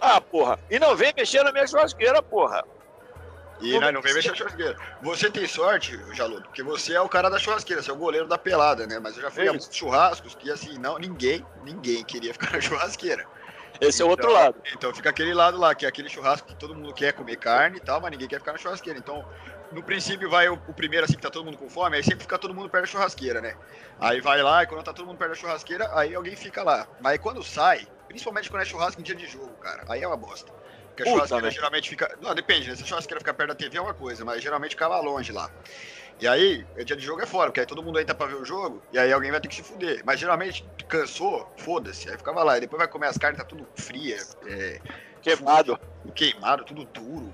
[0.00, 0.58] Ah, porra.
[0.70, 2.64] E não vem mexer na minha churrasqueira, porra.
[3.60, 4.76] E não, não vem mexer na churrasqueira.
[5.02, 8.28] Você tem sorte, Jaludo, porque você é o cara da churrasqueira, você é o goleiro
[8.28, 9.00] da pelada, né?
[9.00, 9.52] Mas eu já fui a Isso.
[9.54, 13.26] muitos churrascos que, assim, não, ninguém, ninguém queria ficar na churrasqueira.
[13.80, 14.56] Esse é o outro Então- lado.
[14.74, 17.76] Então fica aquele lado lá, que é aquele churrasco que todo mundo quer comer carne
[17.78, 18.98] e tal, mas ninguém quer ficar na churrasqueira.
[18.98, 19.24] Então,
[19.70, 22.20] no princípio, vai o, o primeiro assim que tá todo mundo com fome, aí sempre
[22.22, 23.54] fica todo mundo perto da churrasqueira, né?
[24.00, 26.86] Aí vai lá, e quando tá todo mundo perto da churrasqueira, aí alguém fica lá.
[27.00, 30.16] Mas quando sai, principalmente quando é churrasco em dia de jogo, cara, aí é uma
[30.16, 30.50] bosta.
[30.88, 32.18] Porque a Puta, churrasqueira geralmente fica.
[32.20, 32.74] Não, depende, né?
[32.74, 35.30] Se a churrasqueira ficar perto da TV é uma coisa, mas geralmente fica lá longe
[35.30, 35.48] lá.
[36.20, 38.34] E aí, é dia de jogo é fora, porque aí todo mundo entra pra ver
[38.34, 40.02] o jogo, e aí alguém vai ter que se fuder.
[40.04, 42.56] Mas geralmente cansou, foda-se, aí ficava lá.
[42.56, 44.80] E depois vai comer as carnes, tá tudo fria, é,
[45.22, 45.78] Queimado.
[46.14, 47.32] queimado, tudo duro.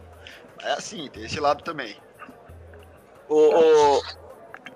[0.63, 1.97] É assim, tem esse lado também.
[3.27, 4.03] O, o,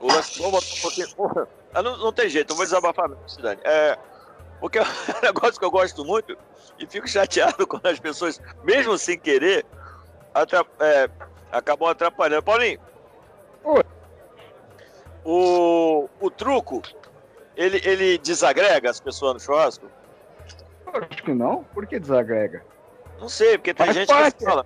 [0.00, 1.14] o lance, um pouquinho.
[1.14, 3.60] Porra, não, não tem jeito, eu vou desabafar mesmo, Cidane.
[3.62, 3.96] É,
[4.58, 6.36] porque é um negócio que eu gosto muito
[6.78, 9.66] e fico chateado quando as pessoas, mesmo sem querer,
[10.32, 11.10] atra- é,
[11.52, 12.42] acabam atrapalhando.
[12.42, 12.78] Paulinho.
[13.64, 13.82] Oi.
[15.30, 16.82] O, o truco,
[17.54, 19.86] ele, ele desagrega as pessoas no churrasco?
[20.86, 21.64] Eu Acho que não.
[21.64, 22.64] Por que desagrega?
[23.20, 24.64] Não sei, porque tem Faz gente parte, que fala.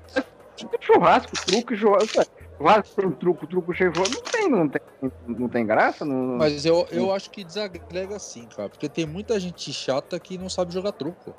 [0.81, 2.27] Churrasco, truco, churrasco.
[2.57, 3.93] Churrasco truco, truco cheio.
[3.93, 4.81] Não tem, não tem,
[5.27, 6.05] não tem graça?
[6.05, 6.15] Não...
[6.39, 8.69] Mas eu, eu acho que desagrega sim, cara.
[8.69, 11.35] Porque tem muita gente chata que não sabe jogar truco.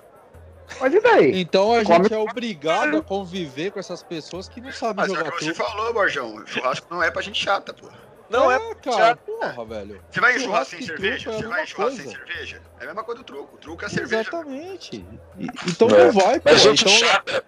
[0.81, 1.39] Mas e daí?
[1.39, 5.09] Então a Come- gente é obrigado a conviver com essas pessoas que não sabem Mas
[5.09, 5.71] é o jogar que você truco.
[5.71, 6.45] falou, Borjão.
[6.45, 7.87] Churrasco não é pra gente chata, pô.
[8.33, 8.75] Não é.
[8.75, 9.19] cara, chato.
[9.25, 10.01] porra, velho.
[10.11, 11.29] Você vai churrasco Churrasco sem cerveja?
[11.31, 12.25] é a Você vai churrasco sem coisa.
[12.25, 12.61] cerveja?
[12.79, 13.55] É a mesma coisa do truco.
[13.55, 14.21] O truco é cerveja.
[14.21, 15.05] Exatamente.
[15.37, 16.03] E- então É.
[16.05, 16.49] não vai, pô.
[16.49, 17.45] Mas gente então, chata,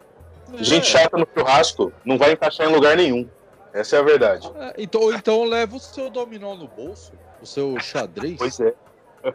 [0.54, 3.28] é, gente chata no churrasco não vai encaixar em lugar nenhum.
[3.74, 4.50] Essa é a verdade.
[4.58, 8.74] é, então, ou então leva o seu dominó no bolso, o seu xadrez, Pois é.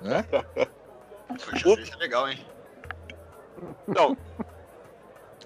[0.02, 0.24] né?
[1.28, 2.44] Poxa, cerveja é legal, hein?
[3.86, 4.16] Não.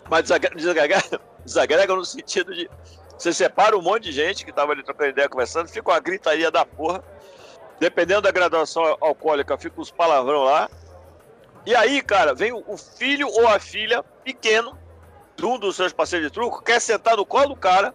[0.08, 1.02] Mas desagrega,
[1.44, 2.70] desagrega no sentido de.
[3.18, 6.50] Você separa um monte de gente que tava ali trocando ideia, conversando, fica uma gritaria
[6.50, 7.02] da porra.
[7.80, 10.68] Dependendo da graduação alcoólica, fica os palavrão lá.
[11.66, 14.78] E aí, cara, vem o filho ou a filha pequeno
[15.36, 17.94] de um dos seus parceiros de truco, quer sentar no colo do cara,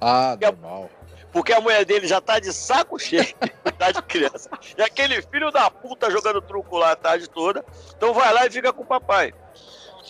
[0.00, 0.88] Ah, É- normal.
[1.32, 3.26] porque a mulher dele já tá de saco cheio
[3.62, 4.48] cuidar de criança.
[4.78, 7.64] E aquele filho da puta jogando truco lá a tarde toda.
[7.96, 9.34] Então vai lá e fica com o papai.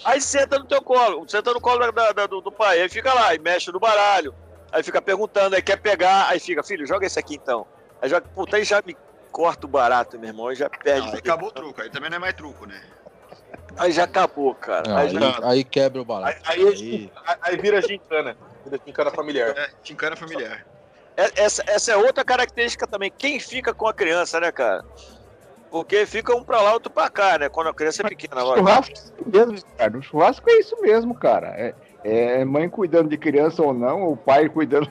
[0.05, 2.81] Aí senta no teu colo, senta no colo da- da- do, do pai.
[2.81, 4.35] Aí fica lá, e mexe no baralho.
[4.73, 6.29] Aí fica perguntando, aí quer pegar.
[6.29, 7.67] Aí fica, filho, joga esse aqui então.
[8.01, 8.97] Aí joga, puta, aí já me
[9.31, 10.49] corta o barato, meu irmão.
[10.49, 11.07] Aí já perde.
[11.07, 11.81] Não, aí acabou o truco.
[11.83, 12.81] Aí também não é mais truco, né?
[13.77, 14.89] Aí já acabou, cara.
[14.89, 16.39] Não, Aí aí, já- aí quebra o barato.
[16.45, 18.37] Aí, aí, aí vira gincana.
[18.65, 19.51] Vira gincana familiar.
[19.57, 20.67] É, gincana familiar.
[21.17, 23.11] É- Essa, essa é outra característica também.
[23.17, 24.83] Quem fica com a criança, né, cara?
[25.71, 27.49] Porque fica um pra lá, outro pra cá, né?
[27.49, 28.41] Quando a criança é pequena.
[28.41, 28.59] Agora.
[28.59, 29.99] Churrasco é isso mesmo, Ricardo.
[29.99, 31.49] O churrasco é isso mesmo, cara.
[31.57, 34.91] É, é mãe cuidando de criança ou não, o pai cuidando,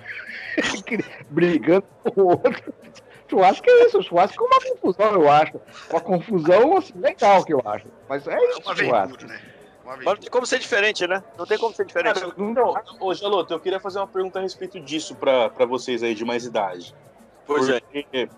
[1.29, 2.73] brigando com o outro.
[3.29, 5.59] Churrasco é isso, o churrasco é uma confusão, eu acho.
[5.91, 7.85] Uma confusão assim, legal que eu acho.
[8.07, 9.15] Mas é É isso, uma churrasco.
[9.15, 9.39] aventura, né?
[9.85, 11.23] Mas não tem como ser diferente, né?
[11.37, 12.19] Não tem como ser diferente.
[12.19, 16.13] Cara, então, ô Jaloto, eu queria fazer uma pergunta a respeito disso pra vocês aí
[16.13, 16.95] de mais idade.
[17.49, 17.81] Pois é.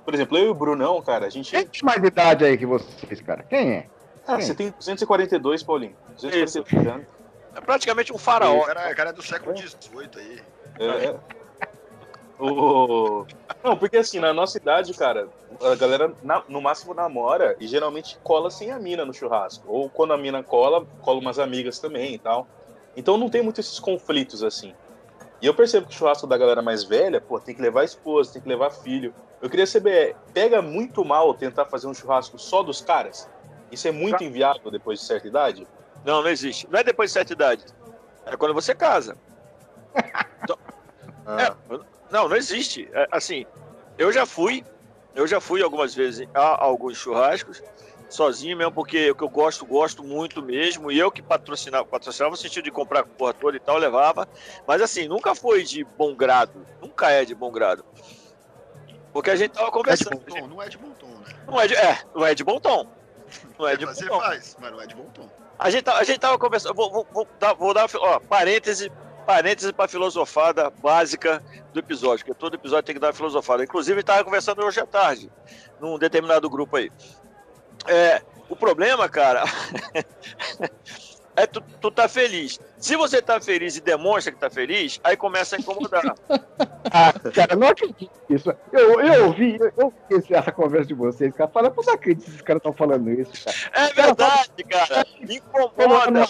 [0.05, 1.51] Por exemplo, eu e o Brunão, cara, a gente.
[1.51, 3.43] Quem tem mais idade aí que vocês, cara?
[3.43, 3.87] Quem é?
[4.25, 5.95] Ah, você tem 242, Paulinho.
[6.21, 7.07] 242 anos.
[7.53, 8.59] É praticamente um faraó.
[8.61, 10.41] O cara, cara é do século XVIII aí.
[10.79, 11.15] É.
[12.39, 13.25] O...
[13.63, 15.27] Não, porque assim, na nossa idade, cara,
[15.61, 19.65] a galera na- no máximo namora e geralmente cola sem a mina no churrasco.
[19.67, 22.47] Ou quando a mina cola, cola umas amigas também e tal.
[22.95, 24.73] Então não tem muito esses conflitos assim.
[25.41, 28.33] E eu percebo que o churrasco da galera mais velha, pô, tem que levar esposa,
[28.33, 29.13] tem que levar filho.
[29.41, 33.27] Eu queria saber, pega muito mal tentar fazer um churrasco só dos caras?
[33.71, 35.67] Isso é muito inviável depois de certa idade?
[36.05, 36.67] Não, não existe.
[36.69, 37.65] Não é depois de certa idade.
[38.25, 39.17] É quando você casa.
[41.23, 41.77] Ah, É,
[42.09, 42.89] não, não existe.
[42.93, 43.45] É, assim,
[43.95, 44.65] eu já fui,
[45.13, 47.61] eu já fui algumas vezes a alguns churrascos,
[48.13, 52.31] sozinho mesmo, porque o que eu gosto, gosto muito mesmo, e eu que patrocinava, patrocinava
[52.31, 54.27] no sentido de comprar a porra toda e tal, levava,
[54.67, 57.85] mas assim, nunca foi de bom grado, nunca é de bom grado.
[59.13, 60.17] Porque a gente tava É de conversando.
[60.19, 60.47] bom tom?
[60.47, 61.25] Não é de bom tom, né?
[61.47, 62.87] Não é de, é, não é de bom tom.
[63.59, 64.19] Não é de bom fazer tom.
[64.19, 65.29] faz, mas não é de bom tom.
[65.59, 66.73] A gente, tá- a gente tava conversando.
[66.73, 68.91] Vou, vou, vou dar, vou dar ó, parêntese,
[69.25, 71.43] parêntese para filosofada básica
[71.73, 73.63] do episódio, porque todo episódio tem que dar uma filosofada.
[73.63, 75.29] Inclusive, estava conversando hoje à tarde,
[75.79, 76.89] num determinado grupo aí.
[77.87, 79.43] É, o problema, cara,
[81.35, 82.59] é tu, tu tá feliz.
[82.77, 86.03] Se você tá feliz e demonstra que tá feliz, aí começa a incomodar.
[86.93, 88.53] Ah, cara, não acredito nisso.
[88.73, 91.49] Eu, eu ouvi, eu ouvi esse- essa conversa de vocês, cara.
[91.49, 93.57] Fala, eu não acredito que esses caras estão falando isso, cara.
[93.71, 95.05] É verdade, cara.
[95.21, 96.27] Incomoda.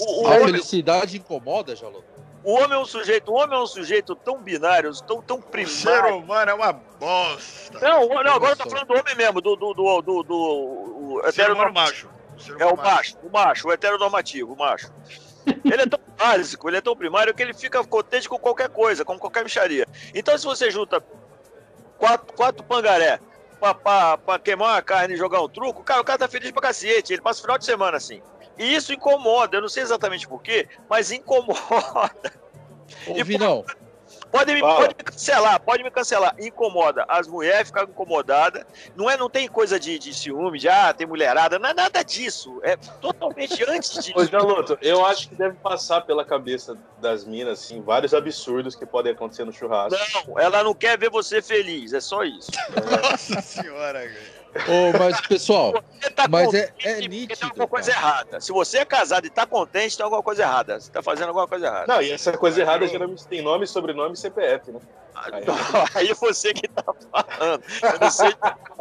[0.00, 2.02] O, o A felicidade incomoda, Jalô?
[2.44, 5.42] O homem é um sujeito, o homem é um sujeito tão binário, tão, tão O
[5.42, 6.16] ser primário.
[6.18, 7.78] humano é uma bosta.
[7.80, 9.56] Não, o- não, agora eu tô falando do homem mesmo, do.
[9.56, 10.34] do, do, do, do
[11.16, 12.08] o heteronormativo.
[12.08, 12.58] macho.
[12.58, 14.92] É o macho, o macho, o heteronormativo, o macho.
[15.46, 19.04] Ele é tão básico, ele é tão primário que ele fica contente com qualquer coisa,
[19.04, 19.86] com qualquer micharia.
[20.14, 21.02] Então, se você junta
[21.98, 23.20] quatro, quatro pangaré
[23.60, 26.50] pra, pra, pra queimar uma carne e jogar um truco, cara, o cara tá feliz
[26.50, 27.12] pra cacete.
[27.12, 28.20] Ele passa o final de semana assim.
[28.58, 32.32] E isso incomoda, eu não sei exatamente porquê, mas incomoda.
[33.06, 33.64] Ô, E, Vinão,
[34.34, 36.34] Pode me, pode me cancelar, pode me cancelar.
[36.40, 37.04] Incomoda.
[37.08, 38.64] As mulheres ficam incomodadas.
[38.96, 41.56] Não, é, não tem coisa de, de ciúme, de ah, tem mulherada.
[41.56, 42.58] Não é nada disso.
[42.64, 44.26] É totalmente antes Ô, disso.
[44.32, 49.12] Janluto, eu acho que deve passar pela cabeça das minas, assim, vários absurdos que podem
[49.12, 49.96] acontecer no churrasco.
[50.26, 52.50] Não, ela não quer ver você feliz, é só isso.
[53.02, 54.33] Nossa senhora, velho.
[54.68, 55.72] Ô, mas pessoal,
[56.14, 58.06] tá Mas é- é nítido, Tem alguma coisa cara.
[58.06, 58.40] errada.
[58.40, 60.80] Se você é casado e tá contente, tem alguma coisa errada.
[60.80, 61.86] Você tá fazendo alguma coisa errada.
[61.92, 64.80] Não, e essa coisa errada geralmente tem nome, sobrenome e CPF, né?
[65.94, 67.62] Aí você que tá falando.
[67.82, 68.34] Eu não sei.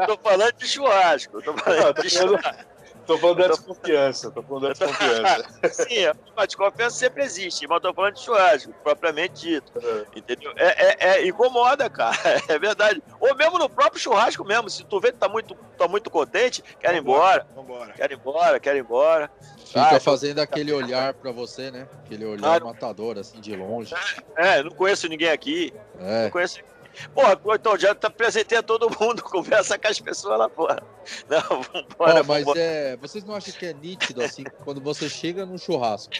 [0.07, 1.37] Tô falando de churrasco.
[1.37, 2.72] eu Tô Não, falando de churrasco.
[3.05, 5.45] Tô falando da desconfiança, tô falando da desconfiança.
[5.89, 9.71] Sim, a de confiança sempre existe, mas tô falando de churrasco, propriamente dito.
[10.15, 10.51] Entendeu?
[10.57, 12.13] É, é, é- incomoda, cara.
[12.49, 13.01] É verdade.
[13.19, 14.69] Ou mesmo no próprio churrasco mesmo.
[14.69, 17.93] Se tu vê que tá muito, tá muito contente, quer ir embora, Vambora.
[17.93, 19.29] quer ir embora, quer ir embora.
[19.65, 21.87] fica Ah, fazendo aquele olhar pra você, né?
[22.03, 23.93] Aquele olhar Ah, matador, assim, de longe.
[24.37, 25.73] É, não conheço ninguém aqui.
[25.99, 26.23] É.
[26.25, 26.59] Não conheço.
[27.13, 30.83] Porra, então já te apresentei a todo mundo, conversa com as pessoas lá fora.
[31.27, 32.59] Não, vambora, Ó, mas vambora.
[32.59, 36.13] é, vocês não acham que é nítido assim quando você chega num churrasco?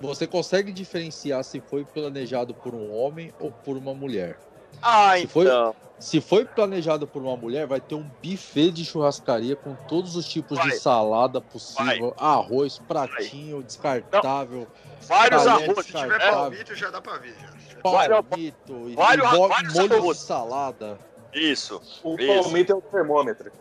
[0.00, 4.38] Você consegue diferenciar se foi planejado por um homem ou por uma mulher?
[4.82, 5.74] Ah, se foi- então.
[5.98, 10.28] Se foi planejado por uma mulher, vai ter um buffet de churrascaria com todos os
[10.28, 10.68] tipos Vai.
[10.68, 14.68] de salada possível, arroz, pratinho, descartável,
[15.00, 15.64] Vários arroz.
[15.86, 17.34] Se tiver descartável, palmito, já dá pra ver.
[17.40, 17.50] Já.
[17.82, 20.98] Palmito, e, vários- e vários molho de salada.
[21.32, 21.80] Isso.
[22.02, 22.42] O Isso.
[22.42, 23.52] palmito é o termômetro.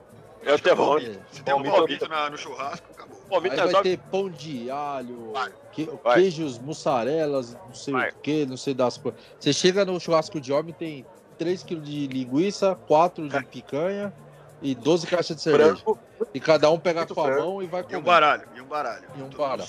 [0.45, 1.01] É o terror.
[1.32, 3.17] Se tem um Palmito- na- no churrasco, acabou.
[3.30, 5.51] Palmito Aí é vai ter pão de alho, Vai.
[5.73, 6.21] que- Vai.
[6.21, 8.10] queijos, mussarelas, não sei Vai.
[8.12, 9.19] o que, não sei das coisas.
[9.39, 11.06] Você chega no churrasco de homem, tem
[11.38, 14.13] 3 kg de linguiça, 4 de picanha
[14.62, 15.75] e 12 caixas de cerveja.
[15.75, 15.99] Frango,
[16.34, 18.01] E cada um pega Muito com a mão e vai E um comer.
[18.01, 19.08] baralho, e um baralho.
[19.15, 19.63] E um baralho.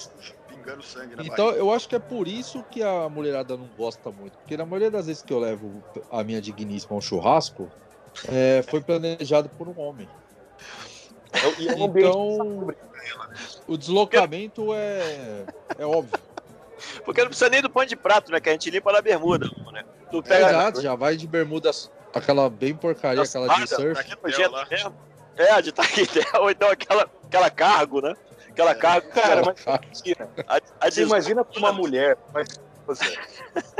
[0.68, 1.58] Pingando sangue na Então, barriga.
[1.64, 4.36] eu acho que é por isso que a mulherada não gosta muito.
[4.38, 7.70] Porque na maioria das vezes que eu levo a minha digníssima ao churrasco,
[8.28, 10.08] é, foi planejado por um homem.
[11.32, 12.68] é- e é um Então,
[13.66, 15.44] o deslocamento é,
[15.78, 16.18] é óbvio.
[17.04, 18.40] Porque não precisa nem do pano de prato, né?
[18.40, 19.50] Que a gente limpa na bermuda.
[19.72, 19.84] Né?
[20.10, 20.48] Tu É, pega.
[20.50, 21.70] exato, já vai de bermuda,
[22.14, 24.16] aquela bem porcaria, Nossa, aquela de surf.
[24.70, 24.94] Mesmo.
[25.36, 28.12] É, a de taquetel, ou então aquela, aquela cargo, né?
[28.58, 29.08] Aquela cargo.
[29.10, 32.48] Cara, mas imagina, a, a você imagina pra uma mulher, mas
[32.84, 33.16] você,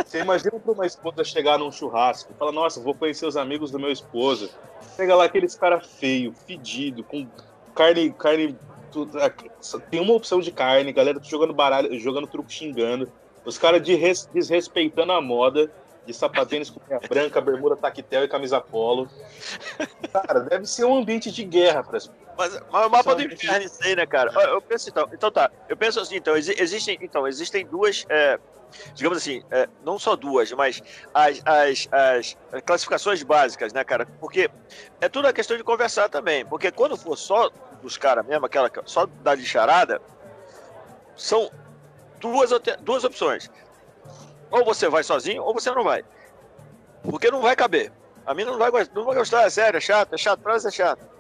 [0.07, 3.73] você imagina pra uma esposa chegar num churrasco e falar, nossa, vou conhecer os amigos
[3.73, 4.49] do meu esposo.
[4.95, 7.29] Chega lá aqueles cara feio, fedido, com
[7.75, 8.57] carne, carne.
[8.93, 9.19] tudo-
[9.61, 13.11] só tem uma opção de carne, galera jogando baralho, jogando truco xingando.
[13.45, 15.69] Os caras de res- desrespeitando a moda,
[16.07, 19.09] de sapatênis com meia branca, bermuda taquetel e camisa polo.
[20.13, 21.99] Cara, deve ser um ambiente de guerra para
[22.39, 23.35] Mas, mas o mapa do Sabe?
[23.35, 24.31] inferno isso aí, né, cara?
[24.33, 25.51] Eu, eu penso então, então tá.
[25.69, 28.39] Eu penso assim, então, exi- existem, então, existem duas, é,
[28.95, 30.81] digamos assim, é, não só duas, mas
[31.13, 34.07] as, as, as classificações básicas, né, cara?
[34.21, 34.49] Porque
[35.01, 36.47] é tudo a questão de conversar também.
[36.47, 37.51] Porque quando for só
[37.83, 40.01] dos caras mesmo, aquela só da lixarada,
[41.17, 41.51] são
[42.21, 42.51] duas,
[42.83, 43.51] duas opções.
[44.49, 46.05] Ou você vai sozinho, ou você não vai.
[47.03, 47.93] Porque não vai caber.
[48.25, 50.55] A mina não vai, gostar- não vai gostar, é sério, é chato, é chato, pra
[50.55, 51.18] é chato.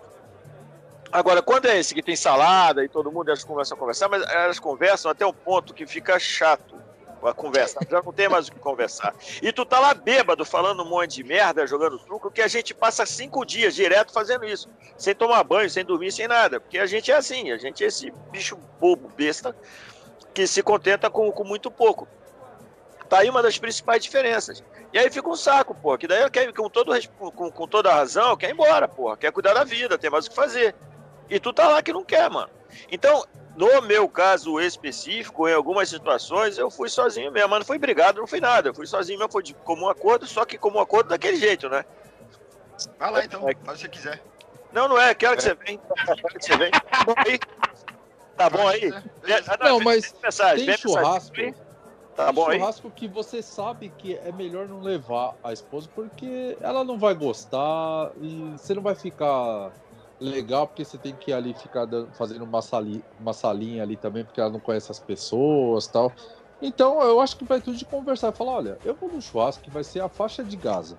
[1.11, 4.23] Agora, quando é esse que tem salada e todo mundo elas começam a conversar, mas
[4.31, 6.79] elas conversam até um ponto que fica chato
[7.27, 7.81] a conversa.
[7.90, 9.14] Já não tem mais o que conversar.
[9.42, 12.75] E tu tá lá bêbado, falando um monte de merda, jogando truco, que a gente
[12.75, 14.68] passa cinco dias direto fazendo isso.
[14.97, 16.61] Sem tomar banho, sem dormir, sem nada.
[16.61, 19.57] Porque a gente é assim, a gente é esse bicho bobo, besta,
[20.33, 22.07] que se contenta com, com muito pouco.
[23.09, 24.62] Tá aí uma das principais diferenças.
[24.92, 25.97] E aí fica um saco, pô.
[25.97, 26.92] Que daí quer, com, todo,
[27.33, 29.16] com, com toda a razão, quer ir embora, pô.
[29.16, 30.75] Quer cuidar da vida, tem mais o que fazer.
[31.30, 32.48] E tu tá lá que não quer, mano.
[32.90, 33.24] Então,
[33.56, 37.48] no meu caso específico, em algumas situações, eu fui sozinho mesmo.
[37.50, 38.68] Mas não fui brigado, não fui nada.
[38.68, 41.84] Eu fui sozinho mesmo, foi de comum acordo, só que comum acordo daquele jeito, né?
[42.98, 43.54] Vai lá então, É.
[43.64, 44.22] faz o que você quiser.
[44.72, 45.14] Não, não é.
[45.14, 45.80] Quero que você venha.
[46.04, 46.70] Quero que você venha.
[46.70, 47.40] Tá bom aí?
[48.36, 48.92] Tá bom aí?
[49.22, 49.56] Beleza.
[49.60, 51.34] Não, mas Vem mensagem, tem vem churrasco.
[52.14, 52.58] Tá bom aí?
[52.58, 57.14] churrasco que você sabe que é melhor não levar a esposa porque ela não vai
[57.14, 59.72] gostar e você não vai ficar
[60.20, 64.24] legal porque você tem que ali ficar dando- fazendo uma, sali, uma salinha ali também
[64.24, 66.12] porque ela não conhece as pessoas tal.
[66.61, 68.33] Então eu acho que vai tudo de conversar.
[68.33, 70.98] Falar, olha, eu vou no churrasco que vai ser a faixa de Gaza.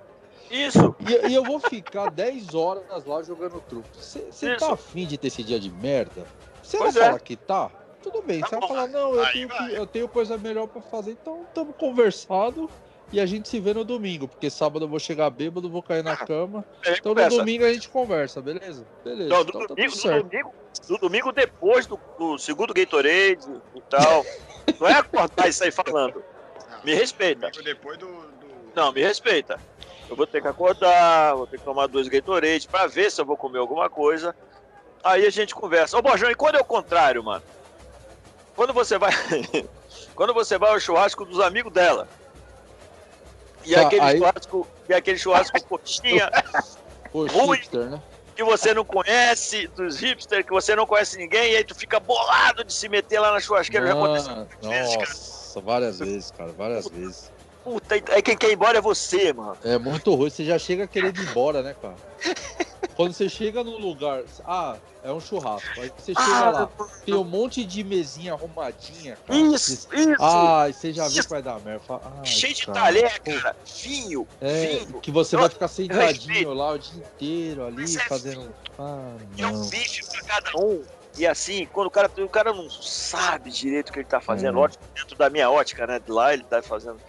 [0.49, 0.95] Isso.
[0.99, 3.87] E, e eu vou ficar 10 horas lá jogando truco.
[3.93, 6.25] Você tá afim de ter esse dia de merda?
[6.63, 7.05] Se ela Pois é.
[7.05, 7.69] falar que tá,
[8.01, 8.39] tudo bem.
[8.41, 8.67] Tá Se ela bom.
[8.67, 9.77] falar, não, eu Aí tenho, que- vai.
[9.77, 12.69] eu tenho coisa melhor pra fazer, então estamos conversado
[13.11, 16.03] e a gente se vê no domingo, porque sábado eu vou chegar bêbado, vou cair
[16.03, 16.63] na cama.
[16.85, 18.85] Aí Então no domingo a gente conversa, beleza?
[19.03, 19.29] Beleza.
[19.29, 20.53] Não, então no tá domingo, tudo no domingo,
[20.89, 24.25] no domingo depois do, do segundo Gatorade e tal.
[24.79, 26.23] Não é acordar isso aí falando.
[26.69, 27.49] Não, Me respeita.
[27.63, 28.05] Depois do.
[28.07, 29.59] do- Não, me respeita.
[30.09, 33.25] Eu vou ter que acordar, vou ter que tomar dois Gatorade pra ver se eu
[33.25, 34.35] vou comer alguma coisa.
[35.03, 35.97] Aí a gente conversa.
[35.97, 37.43] Ô, Borjão, e quando é o contrário, mano?
[38.55, 39.11] Quando você vai.
[40.15, 42.07] quando você vai ao churrasco dos amigos dela.
[43.65, 46.29] E Tá, aquele aí- churrasco, e aquele churrasco coxinha
[47.13, 47.59] Ruim.
[47.73, 48.01] né?
[48.35, 51.99] que você não conhece, dos hipsters, que você não conhece ninguém, e aí tu fica
[51.99, 53.87] bolado de se meter lá na churrasqueira.
[53.87, 55.09] Já aconteceu Mano, muitas vezes, cara.
[55.09, 57.31] nossa, várias vezes, cara, várias vezes.
[57.69, 59.55] Puta, aí quem quer ir embora é você, mano.
[59.63, 61.95] É muito ruim, você já chega querendo ir embora, né, cara?
[62.95, 65.79] Quando você chega num lugar, ah, é um churrasco.
[65.79, 66.71] Aí você chega Ah, lá,
[67.05, 69.39] tem um monte de mesinha arrumadinha, cara.
[69.39, 70.15] Isso, isso.
[70.19, 71.21] Ah, você já Isso.
[71.23, 71.79] que vai dar merda.
[71.81, 73.55] Fala, ai, Cheio de cara, talher, pô, cara.
[73.83, 74.27] Vinho.
[74.41, 74.99] É, vinho.
[74.99, 78.51] que você Eu- vai ficar sentadinho lá o dia inteiro ali, Mas é fazendo.
[78.79, 79.69] Ah, E é um não.
[79.69, 80.83] bife pra cada um.
[81.17, 84.57] E assim, quando o cara, o cara não sabe direito o que ele tá fazendo,
[84.57, 84.61] Hum.
[84.61, 85.99] ótimo, dentro da minha ótica, né?
[85.99, 87.01] de Lá ele tá fazendo.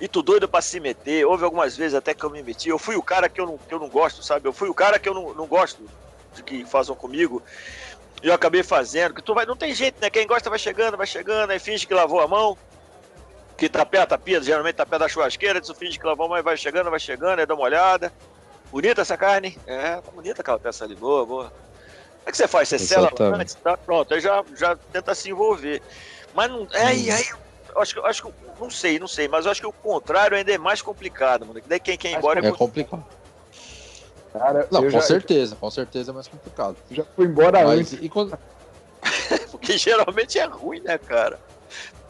[0.00, 1.24] E tu doido pra se meter.
[1.24, 2.68] Houve algumas vezes até que eu me meti.
[2.68, 4.46] Eu fui o cara que eu não, que eu não gosto, sabe?
[4.48, 5.82] Eu fui o cara que eu não, não gosto
[6.34, 7.42] de que façam comigo.
[8.22, 9.14] E eu acabei fazendo.
[9.14, 10.08] Que tu vai, não tem jeito, né?
[10.08, 12.56] Quem gosta vai chegando, vai chegando, aí finge que lavou a mão.
[13.56, 16.38] Que tá perto da pia, geralmente perto da churrasqueira, tu finge que lavou a mão
[16.38, 18.12] e vai chegando, vai chegando, aí dá uma olhada.
[18.70, 19.58] Bonita essa carne?
[19.66, 21.44] É, tá bonita aquela peça ali, boa, boa.
[21.44, 22.68] Como é que você faz?
[22.68, 23.40] Você sela Exatamente.
[23.40, 23.76] antes, tá?
[23.76, 25.82] Pronto, aí já, já tenta se envolver.
[26.34, 26.68] Mas não.
[26.72, 27.24] É, e aí,
[27.80, 28.32] acho que, eu acho que.
[28.60, 31.60] Não sei, não sei, mas eu acho que o contrário ainda é mais complicado, mano.
[31.60, 32.52] Que daí quem quer ir embora É é.
[32.52, 33.04] complicado.
[34.32, 36.76] Cara, Não, com já, certeza, com certeza é mais complicado.
[36.90, 37.92] já fui embora Mas antes.
[38.00, 38.38] e quando,
[39.50, 41.38] Porque geralmente é ruim, né, cara?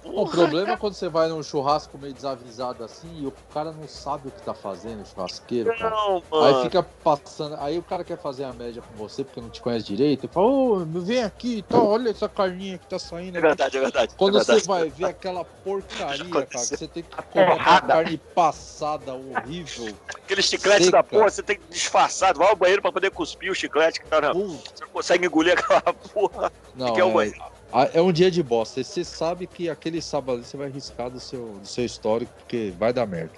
[0.08, 3.72] O Porra, problema é quando você vai num churrasco meio desavisado assim e o cara
[3.72, 5.90] não sabe o que tá fazendo, o churrasqueiro, cara.
[5.90, 9.50] não, Aí fica passando, aí o cara quer fazer a média com você porque não
[9.50, 13.36] te conhece direito, e fala, ô, vem aqui, tá, olha essa carninha que tá saindo
[13.36, 13.46] É aqui.
[13.48, 14.14] verdade, é verdade.
[14.16, 14.60] Quando é verdade.
[14.60, 19.94] você vai ver aquela porcaria, cara, que você tem que comer aquela carne passada, horrível.
[20.24, 21.02] Aquele chiclete da seca.
[21.04, 22.36] porra, você tem que disfarçar.
[22.36, 24.32] Vai ao banheiro pra poder cuspir o chiclete que tá na.
[24.32, 25.80] Você não consegue engolir aquela
[26.12, 26.52] porra.
[26.74, 27.42] Não, que é o é, banheiro.
[27.72, 28.82] A- é um dia de bosta.
[28.82, 32.72] Você sabe que aquele sábado ali você vai riscar do seu, do seu histórico, porque
[32.78, 33.32] vai dar merda.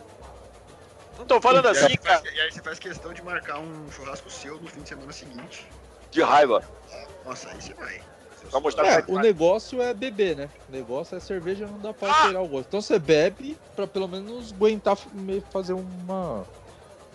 [1.18, 3.90] Não tô falando E assim, cara, faz- E aí você faz questão de marcar um
[3.90, 5.66] churrasco seu no fim de semana seguinte.
[6.10, 6.62] de raiva.
[7.24, 8.00] Nossa, aí você vai.
[8.50, 10.50] Pra mostrar É, o negócio é beber, né?
[10.68, 12.66] O negócio é cerveja, não dá pra alterar o gosto.
[12.68, 14.96] Então você bebe pra pelo menos aguentar
[15.52, 16.44] fazer uma.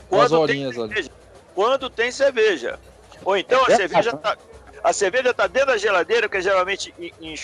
[0.10, 0.94] Umas Quando tem horinhas ali.
[0.94, 1.10] cerveja.
[1.54, 2.80] Quando tem cerveja.
[3.26, 4.38] Ou então a É cerveja tá.
[4.84, 7.36] A cerveja tá dentro da geladeira, porque geralmente em, em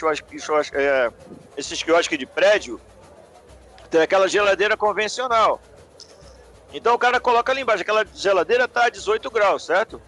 [0.73, 1.11] é,
[1.57, 2.79] esses quiosques de prédio
[3.89, 5.59] tem aquela geladeira convencional.
[6.73, 10.01] Então o cara coloca ali embaixo, aquela geladeira tá a 18 graus, certo?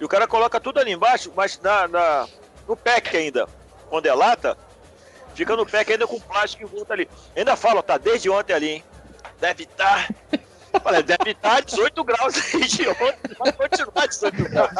[0.00, 2.28] E o cara coloca tudo ali embaixo, mas na, na-
[2.66, 3.46] no pack ainda.
[3.88, 4.56] Quando é lata,
[5.34, 7.08] fica no pack ainda com plástico em volta ali.
[7.36, 8.84] Ainda fala, tá desde ontem ali, hein?
[9.40, 10.08] Deve estar.
[10.84, 14.70] Olha, deve estar 18 graus desde ontem, vai continuar 18 graus.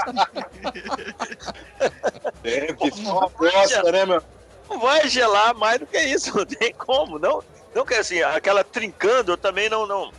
[2.44, 4.22] É, porque fica uma bosta, né, meu?
[4.68, 7.18] Não vai gelar mais do que isso, não tem como.
[7.18, 7.42] Não,
[7.74, 10.12] não que assim, aquela trincando eu também não, não,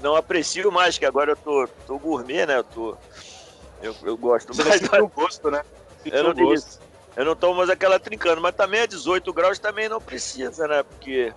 [0.00, 2.58] não aprecio mais, que agora eu tô, tô gourmet, né?
[2.58, 2.96] Eu tô.
[3.80, 4.82] Eu, eu gosto Você mais.
[4.82, 5.64] o gosto, né?
[6.02, 6.81] Sentiu Eu não gosto.
[7.14, 10.82] Eu não tomo mais aquela trincando, mas também a 18 graus também não precisa, né?
[10.82, 11.32] Porque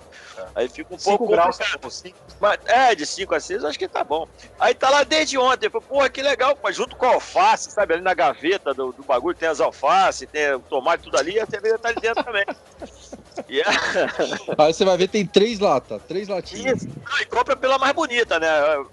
[0.55, 1.81] aí fica um 5 pouco graus, complicado.
[1.81, 2.17] tá cinco.
[2.39, 4.27] Mas, é, de 5 a 6 acho que tá bom.
[4.57, 5.69] Aí tá lá desde ontem.
[5.69, 7.93] Falei, porra, que legal, pô, junto com a alface, sabe?
[7.93, 11.39] Ali na gaveta do, do bagulho tem as alfaces, tem o tomate, tudo ali, e
[11.39, 12.45] a cerveja tá ali dentro também.
[13.37, 16.81] É, Aí você vai ver, tem três latas, três latinhas.
[16.83, 16.89] isso.
[16.89, 18.47] Não, e compra pela mais bonita, né?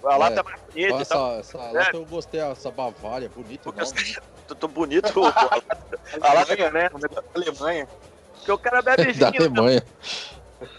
[0.05, 1.01] A lata é mais bonita.
[1.01, 4.05] Essa, essa lata eu gostei, essa Bavária, bonito o Porque eu nome.
[4.05, 4.15] sei-
[4.47, 5.07] tô, tô bonito.
[6.21, 6.89] A lata, Alemanha, né?
[6.93, 7.89] O negócio da Alemanha.
[8.33, 9.81] porque o cara bebe Da vinho, né?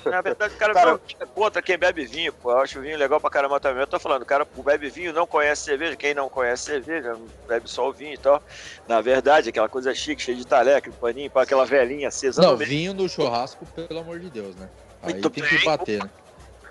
[0.05, 2.51] Na verdade, o cara, Cara- não é contra quem bebe vinho, pô.
[2.51, 3.81] Eu acho vinho legal pra caramba também.
[3.81, 5.97] Eu tô falando, o cara bebe vinho, não conhece cerveja.
[5.97, 7.17] Quem não conhece cerveja,
[7.49, 8.43] bebe só o vinho e tal.
[8.87, 12.57] Na verdade, aquela coisa chique, cheia de talher, aquele paninho, pra aquela velhinha acesa Não,
[12.57, 12.69] meio.
[12.69, 14.71] vinho no churrasco, pelo amor de Deus, né?
[15.03, 15.59] Aí Muito tem bem.
[15.59, 16.11] que bater, né?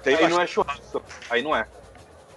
[0.03, 1.03] Tem, Aí bastante, não é churrasco.
[1.30, 1.66] Aí não é.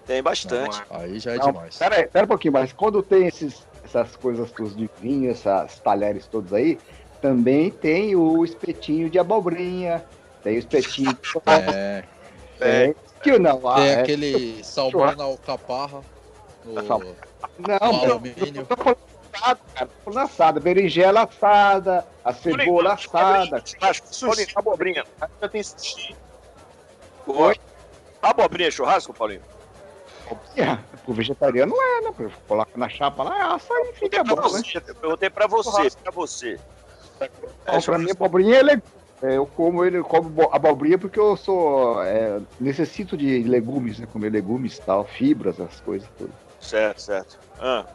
[0.06, 0.80] tem Não bastante.
[0.80, 0.86] é.
[0.90, 1.76] Aí já é Não, demais.
[1.76, 5.80] Pera, aí, pera um pouquinho, mas quando tem esses, essas coisas todas de vinho, essas
[5.80, 6.80] talheres todos aí,
[7.20, 10.04] também tem o espetinho de abobrinha,
[10.46, 12.04] tem o espetinho de É,
[12.60, 16.02] é, que não, ah, tem é- aquele salmão na alcaparra.
[16.64, 16.76] No...
[17.58, 18.64] Não, no alumínio.
[18.66, 18.98] tô falando
[19.32, 23.62] assado, cara, tô assada, berinjela assada, a cebola assada.
[24.20, 25.04] Paulinho, abobrinha.
[25.42, 26.16] Já tem sushi.
[27.26, 27.56] Oi?
[28.22, 29.42] Abobrinha é churrasco, Paulinho?
[30.56, 32.32] É, o vegetariano é, né?
[32.46, 34.42] Coloca na chapa lá, assa e fica bom, né?
[34.42, 36.58] você, eu perguntei pra você, pra você.
[37.66, 38.96] Ó, pra mim, abobrinha é legal.
[39.22, 42.02] É, eu como ele, eu como bo- abobrinha porque eu sou.
[42.02, 44.06] é, necessito de legumes, né?
[44.06, 46.36] Comer legumes e tal, fibras, as coisas todas.
[46.58, 47.36] Certo, certo.
[47.58, 47.86] Ah,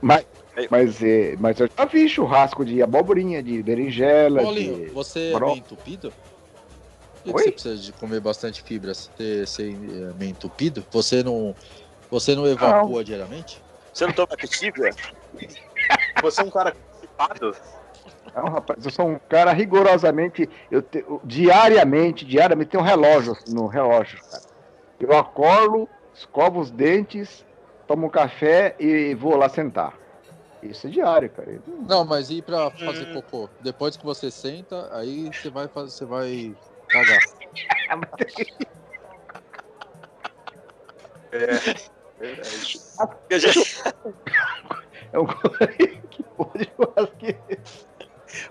[0.00, 0.26] Mas,
[0.70, 4.42] mas, é, mas eu já vi churrasco de abobrinha, de berinjela.
[4.42, 4.92] Paulinho, de...
[4.92, 6.14] você é bro- meio entupido?
[7.22, 7.44] Por que Oi?
[7.44, 8.94] você precisa de comer bastante fibra?
[8.94, 10.86] Você, você é meio entupido?
[10.92, 11.56] Você não,
[12.10, 13.64] você não evacua diariamente?
[13.92, 14.72] você não toma Activia?
[16.22, 17.52] Você é um cara constipado?
[18.36, 20.50] Não, rapaz, eu sou um cara rigorosamente.
[20.70, 24.42] Eu te- eu- diariamente, diariamente tem um relógio no relógio, cara.
[25.00, 27.46] Eu acordo, escovo os dentes,
[27.86, 29.98] tomo um café e vou lá sentar.
[30.62, 31.62] Isso é diário, cara.
[31.66, 32.70] Não- mas e pra Hum.
[32.84, 33.48] fazer cocô?
[33.58, 36.54] Depois que você senta, aí você vai fazer, você vai
[36.90, 37.22] cagar.
[42.18, 42.80] Verdade.
[43.30, 43.50] Eu já-
[45.12, 45.26] É um
[46.10, 46.66] que porra de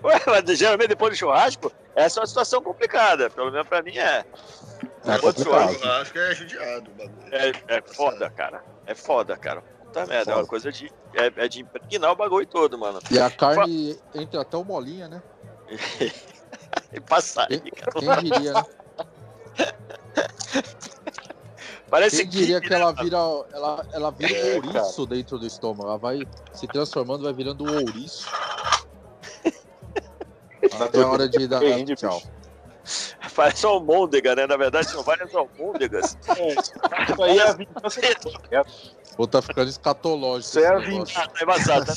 [0.06, 3.30] Ué, mas geralmente depois do churrasco, essa é uma situação complicada.
[3.30, 4.24] Pelo menos pra mim é.
[5.04, 5.74] É complicado.
[5.74, 6.18] churrasco.
[6.18, 7.34] é judiado o bagulho.
[7.34, 8.62] É, é foda, cara.
[8.86, 9.62] É foda, cara.
[9.84, 10.92] Puta merda, é uma coisa de.
[11.14, 13.00] É, é de impregnar o bagulho todo, mano.
[13.10, 15.22] E a carne entra tão molinha, né?
[16.92, 18.20] E passar aí, Quem, cara.
[18.20, 18.64] quem diria, né?
[21.88, 23.16] Parece Quem diria que né, ela vira,
[23.52, 25.88] ela, ela vira É, um ouriço dentro do estômago.
[25.88, 28.26] Ela vai se transformando, vai virando um ouriço.
[30.72, 32.22] Até a hora de dar Depende, tchau.
[33.34, 34.46] Parece almôndega, né?
[34.46, 36.16] Na verdade, são várias almôndegas.
[36.26, 38.62] Isso aí é a vingança do é,
[39.18, 40.48] Ou tá ficando escatológico.
[40.50, 41.20] Isso é a negócio.
[41.20, 41.92] Ah, tá embaçado, tá?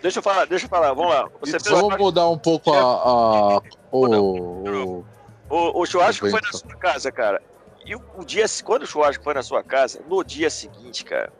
[0.00, 1.28] Deixa eu falar, deixa eu falar, vamos lá.
[1.40, 5.04] Você fez Vamos mudar um pouco a, a- o,
[5.50, 7.42] o- o, churrasco foi na sua casa, cara.
[7.84, 11.32] E o, o dia, quando o churrasco foi na sua casa, no dia seguinte, cara,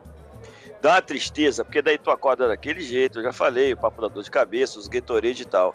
[0.81, 4.09] dá uma tristeza, porque daí tu acorda daquele jeito, eu já falei, o papo da
[4.09, 5.75] dor de cabeça, os Gatorade e tal.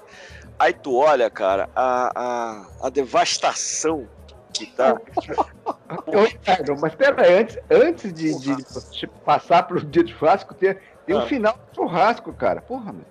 [0.57, 4.07] Aí tu olha, cara, a, a, a devastação
[4.53, 4.93] que tá.
[6.05, 10.75] Ô, Ricardo, mas peraí, antes, antes de, de passar pro dia de churrasco, tem,
[11.05, 11.19] tem Ah.
[11.19, 12.61] um final do churrasco, cara.
[12.61, 13.05] Porra, meu.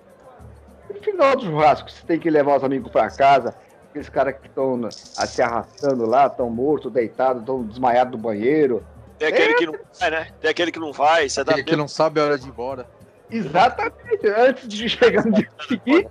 [0.89, 3.53] No final do churrasco, você tem que levar os amigos pra casa,
[3.89, 4.89] aqueles caras que estão
[5.27, 8.83] se arrastando lá, estão mortos, deitados, estão desmaiados no banheiro.
[9.19, 10.27] Tem aquele que não vai, né?
[10.41, 12.49] Tem aquele que não vai, você dá aquele que não sabe a hora de ir
[12.49, 12.85] embora.
[13.29, 16.09] Exatamente, antes de chegar no dia seguinte.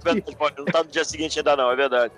[0.57, 2.13] Não tá no dia seguinte ainda não, é verdade.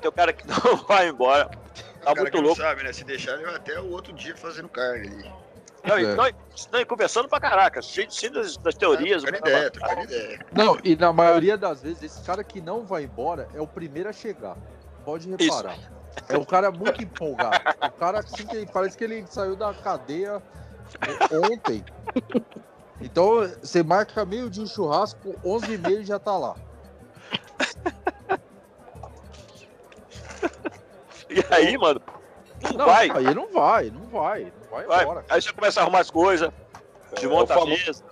[0.00, 1.46] Tem o cara que não vai embora.
[1.46, 2.60] Tá o cara muito que louco.
[2.60, 2.92] não sabe, né?
[2.92, 5.32] Se deixar, ele vai até o outro dia fazendo carne ali.
[5.84, 6.14] Não, e, É.
[6.14, 6.34] não, e-
[6.72, 9.24] não, e conversando pra caraca, cheio, cheio das, das teorias.
[9.24, 10.46] Cara- ideia, ideia.
[10.52, 14.08] Não, e na maioria das vezes, esse cara que não vai embora é o primeiro
[14.08, 14.56] a chegar.
[15.04, 15.76] Pode reparar.
[16.28, 17.56] É o cara muito empolgado.
[17.86, 20.42] O cara assim que parece que ele saiu da cadeia
[21.50, 21.84] ontem.
[23.00, 26.56] Então, você marca meio de churrasco, 11 e meio já tá lá.
[31.30, 32.00] E aí, mano,
[32.62, 33.10] não, Não, vai.
[33.10, 35.02] aí não vai, não vai, não vai vai.
[35.02, 35.24] embora.
[35.28, 36.50] Aí você começa a arrumar as coisas,
[37.14, 38.04] desmonta É a mesa.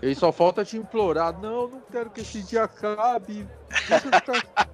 [0.00, 1.32] Ele só falta te implorar.
[1.38, 3.48] Não, não quero que esse dia acabe.
[3.88, 4.68] Deixa eu ficar...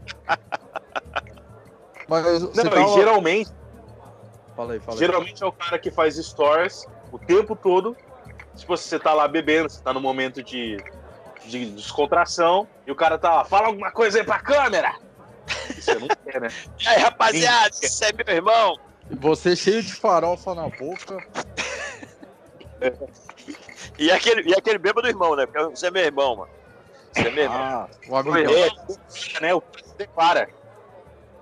[2.09, 2.83] Mas você Não, tava...
[2.83, 3.51] e geralmente,
[4.57, 4.99] Fala aí, fala aí.
[4.99, 7.97] geralmente é o cara que faz stories o tempo todo.
[8.57, 10.83] Tipo, você tá lá bebendo, você tá no momento de,
[11.45, 14.97] de descontração, e o cara tá lá, fala alguma coisa aí pra câmera!
[15.81, 16.49] Você não quer, né?
[16.81, 18.79] E aí, rapaziada, você é meu irmão.
[19.11, 21.25] Você cheio de farofa na boca.
[23.99, 25.47] E aquele, e aquele bêbado irmão, né?
[25.47, 26.51] Porque você é meu irmão, mano.
[27.13, 27.59] Você é meu irmão.
[27.59, 28.55] Ah, o irmão.
[28.55, 29.55] É, né?
[29.55, 30.58] O cara declara.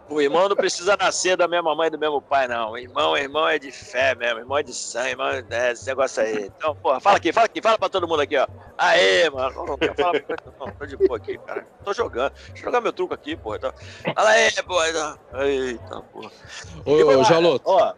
[0.09, 2.73] O irmão não precisa nascer da mesma mãe e do mesmo pai, não.
[2.73, 6.23] O irmão, irmão é de fé mesmo, irmão é de sangue, irmão é esse negócio
[6.23, 6.45] aí.
[6.57, 8.47] Então, porra, fala aqui, fala aqui, fala pra todo mundo aqui, ó.
[8.79, 9.57] Aê, mano.
[9.57, 11.67] Não, não falar pra não, tô de boa aqui, cara.
[11.85, 12.33] Tô jogando.
[12.33, 13.57] Deixa eu jogar meu truco aqui, porra.
[13.57, 13.73] Então,
[14.15, 15.19] fala aí, porra.
[15.45, 16.31] Eita, porra.
[16.85, 17.95] Ô, ô Jaloto, Ó,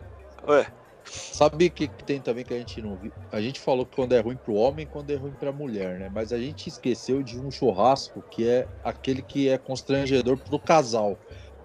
[0.49, 0.67] ué.
[1.05, 3.13] sabe o que, que tem também que a gente não viu?
[3.31, 6.11] A gente falou que quando é ruim pro homem, quando é ruim pra mulher, né?
[6.11, 11.19] Mas a gente esqueceu de um churrasco que é aquele que é constrangedor pro casal.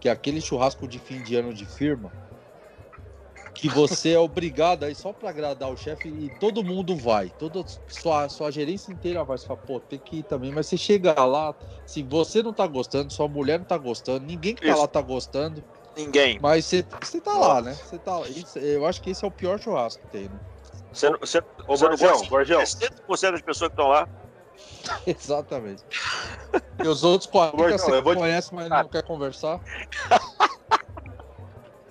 [0.04, 2.12] Que é aquele churrasco de fim de ano de firma.
[3.54, 7.30] Que você é obrigado aí só pra agradar o chefe e todo mundo vai.
[7.40, 9.38] Toda sua, sua gerência inteira vai.
[9.38, 10.52] Você fala, pô, tem que ir também.
[10.52, 14.56] Mas você chega lá, se você não tá gostando, sua mulher não tá gostando, ninguém
[14.56, 14.82] que tá Isso.
[14.82, 15.64] lá tá gostando.
[15.96, 16.38] Ninguém.
[16.42, 17.74] Mas você, você tá lá, né?
[17.74, 18.28] Você tá lá.
[18.56, 20.40] Eu acho que esse é o pior churrasco que tem, né?
[20.92, 22.62] Você, você, Ô, você gosta Borgão.
[22.62, 24.06] de 70% das pessoas que estão lá.
[25.08, 25.84] Exatamente.
[26.84, 29.60] E os outros 40 Gordão, você eu vou te- conhece, mas não quer conversar.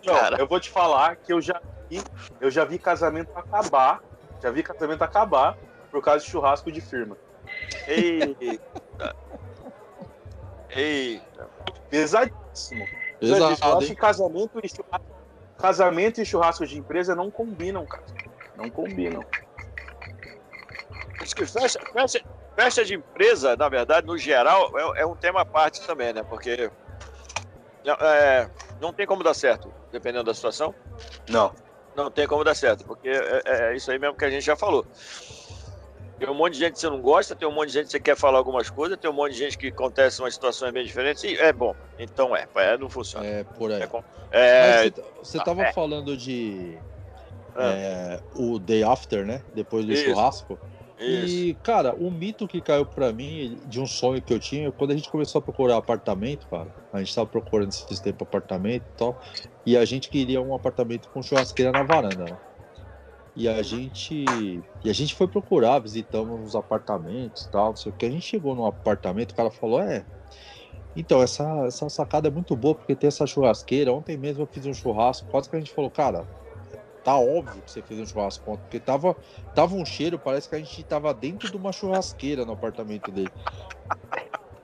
[0.05, 0.37] Não, Cara.
[0.37, 2.03] eu vou te falar que eu já vi,
[2.41, 4.03] eu já vi casamento acabar,
[4.43, 5.57] já vi casamento acabar
[5.93, 7.17] por causa de churrasco de firma.
[7.87, 8.61] Eita.
[10.71, 11.49] Eita.
[11.89, 12.89] Pesadíssimo.
[13.21, 13.69] Pesadíssimo.
[13.71, 15.07] Eu acho que casamento e churrasco,
[15.57, 18.03] casamento e churrasco de empresa não combinam, cara.
[18.57, 19.25] Não combinam.
[21.21, 21.45] Acho que
[22.55, 26.23] festa, de empresa, na verdade, no geral, é, é um tema à parte também, né?
[26.23, 26.71] Porque
[27.85, 28.51] não, é,
[28.81, 30.75] não tem como dar certo, dependendo da situação.
[31.29, 31.53] Não.
[31.95, 34.57] Não tem como dar certo, porque é, é isso aí mesmo que a gente já
[34.57, 34.87] falou.
[36.19, 37.93] Tem um monte de gente que você não gosta, tem um monte de gente que
[37.93, 40.85] você quer falar algumas coisas, tem um monte de gente que acontece umas situações bem
[40.85, 41.75] diferentes, e é bom.
[41.99, 43.27] Então é, é não funciona.
[43.27, 43.83] É, por aí.
[43.83, 43.89] É
[44.31, 45.73] é, você, você tava é.
[45.73, 46.79] falando de
[47.55, 47.73] Ah.
[47.73, 49.43] é, o day after, né?
[49.55, 50.05] Depois do Isso.
[50.05, 50.59] churrasco.
[51.05, 51.35] Isso.
[51.35, 54.93] E, cara, o mito que caiu pra mim de um sonho que eu tinha, quando
[54.93, 58.97] a gente começou a procurar apartamento, cara, a gente tava procurando esses tempos apartamento e
[58.97, 59.21] tal,
[59.65, 62.39] e a gente queria um apartamento com churrasqueira na varanda, né?
[63.35, 67.91] E a gente, e a gente foi procurar, visitamos uns apartamentos e tal, não sei
[67.91, 68.05] o que.
[68.05, 70.07] A gente chegou num apartamento, o cara falou: É,
[70.95, 73.93] então, essa, essa sacada é muito boa porque tem essa churrasqueira.
[73.93, 76.29] Ontem mesmo eu fiz um churrasco, quase que a gente falou: Cara,
[77.03, 79.17] tá óbvio que você fez um churrasco ontem, porque tava,
[79.55, 83.31] tava um cheiro, parece que a gente tava dentro de uma churrasqueira no apartamento dele.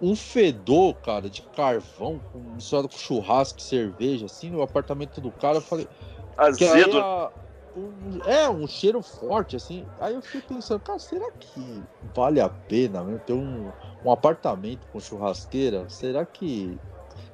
[0.00, 5.58] Um fedor, cara, de carvão, misturado com churrasco cerveja, assim, no apartamento do cara.
[5.58, 5.88] Eu falei.
[6.36, 6.98] Azedo.
[6.98, 7.32] a-
[7.74, 9.86] um- é, um cheiro forte, assim.
[9.98, 11.84] Aí eu fiquei pensando, cara, será que
[12.14, 13.72] vale a pena mesmo ter um,
[14.04, 15.88] um apartamento com churrasqueira?
[15.88, 16.80] Será que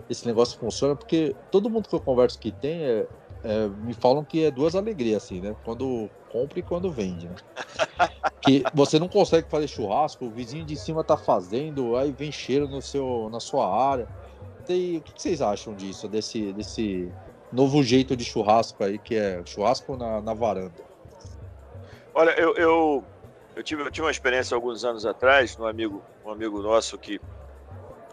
[0.08, 0.96] esse negócio funciona?
[0.96, 3.08] Porque todo mundo que eu converso que tem é,
[3.44, 5.54] é, me falam que é duas alegrias, assim, né?
[5.62, 7.34] Quando compra e quando vende, né?
[8.40, 12.66] Que você não consegue fazer churrasco, o vizinho de cima tá fazendo, aí vem cheiro
[12.66, 14.08] no seu, na sua área.
[14.66, 17.12] Tem- o que que vocês acham disso, desse, desse
[17.52, 20.82] novo jeito de churrasco aí, que é churrasco na, na varanda?
[22.14, 23.04] Olha, eu, eu,
[23.56, 27.20] eu, tive, eu tive uma experiência alguns anos atrás, um amigo, um amigo nosso que.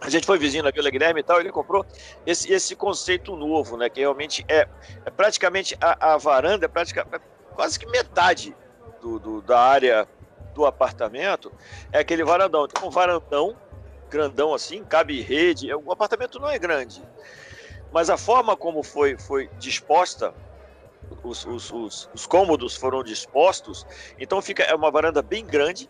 [0.02, 1.86] A gente foi vizinho na Vila Guilherme e tal, ele comprou
[2.26, 3.88] esse, esse conceito novo, né?
[3.88, 4.68] Que realmente é,
[5.06, 7.20] é praticamente a, a varanda, é, é
[7.54, 8.56] quase que metade
[9.00, 10.08] do, do- da área
[10.56, 11.52] do apartamento
[11.92, 12.66] é aquele varandão.
[12.66, 13.56] Então, um varandão
[14.10, 15.74] grandão assim, cabe rede.
[15.74, 17.02] O apartamento não é grande,
[17.92, 20.34] mas a forma como foi, foi disposta
[21.24, 23.86] os, os, os, os cômodos foram dispostos,
[24.20, 25.90] então fica é uma varanda bem grande,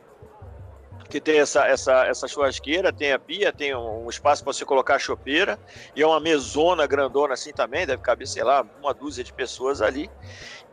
[1.11, 4.63] que tem essa, essa, essa churrasqueira, tem a pia, tem um, um espaço para você
[4.63, 5.59] colocar a chopeira,
[5.93, 9.81] e é uma mesona grandona assim também, deve caber, sei lá, uma dúzia de pessoas
[9.81, 10.09] ali.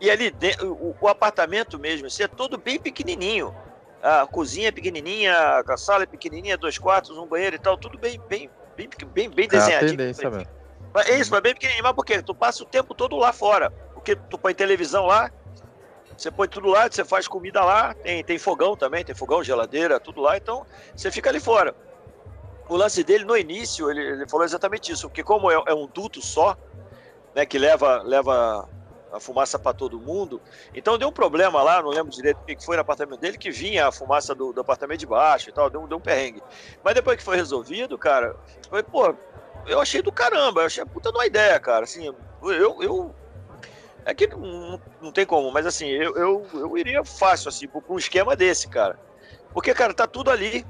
[0.01, 3.53] E ali dentro, o, o apartamento mesmo, assim, é todo bem pequenininho.
[4.01, 5.35] A cozinha é pequenininha,
[5.67, 9.29] a sala é pequenininha, dois quartos, um banheiro e tal, tudo bem, bem, bem, bem,
[9.29, 9.97] bem É desenhadinho.
[10.95, 11.83] Mas É isso, mas bem pequenininho.
[11.83, 12.23] Mas por quê?
[12.23, 13.71] Tu passa o tempo todo lá fora.
[13.93, 15.33] Porque tu põe televisão lá,
[16.19, 20.01] você põe tudo lá, você faz comida lá, tem, tem fogão também, tem fogão, geladeira,
[20.01, 21.73] tudo lá, então você fica ali fora.
[22.69, 25.87] O lance dele, no início, ele, ele falou exatamente isso, porque como é, é um
[25.87, 26.57] duto só,
[27.37, 28.69] né, que leva, leva
[29.13, 30.43] a fumaça para todo mundo,
[30.75, 33.53] então deu um problema lá, não lembro direito o que foi no apartamento dele, que
[33.53, 36.43] vinha a fumaça do, do apartamento de baixo e tal, deu, deu um perrengue.
[36.83, 38.35] Mas depois que foi resolvido, cara,
[38.69, 39.15] foi, pô,
[39.69, 41.85] eu achei do caramba, eu achei a puta de uma ideia, cara.
[41.85, 42.13] Assim,
[42.43, 42.83] eu.
[42.83, 43.15] eu
[44.09, 47.81] é que não, não tem como, mas assim, eu, eu, eu iria fácil, assim, pra
[47.89, 48.99] um esquema desse, cara.
[49.53, 50.67] Porque, cara, tá tudo ali.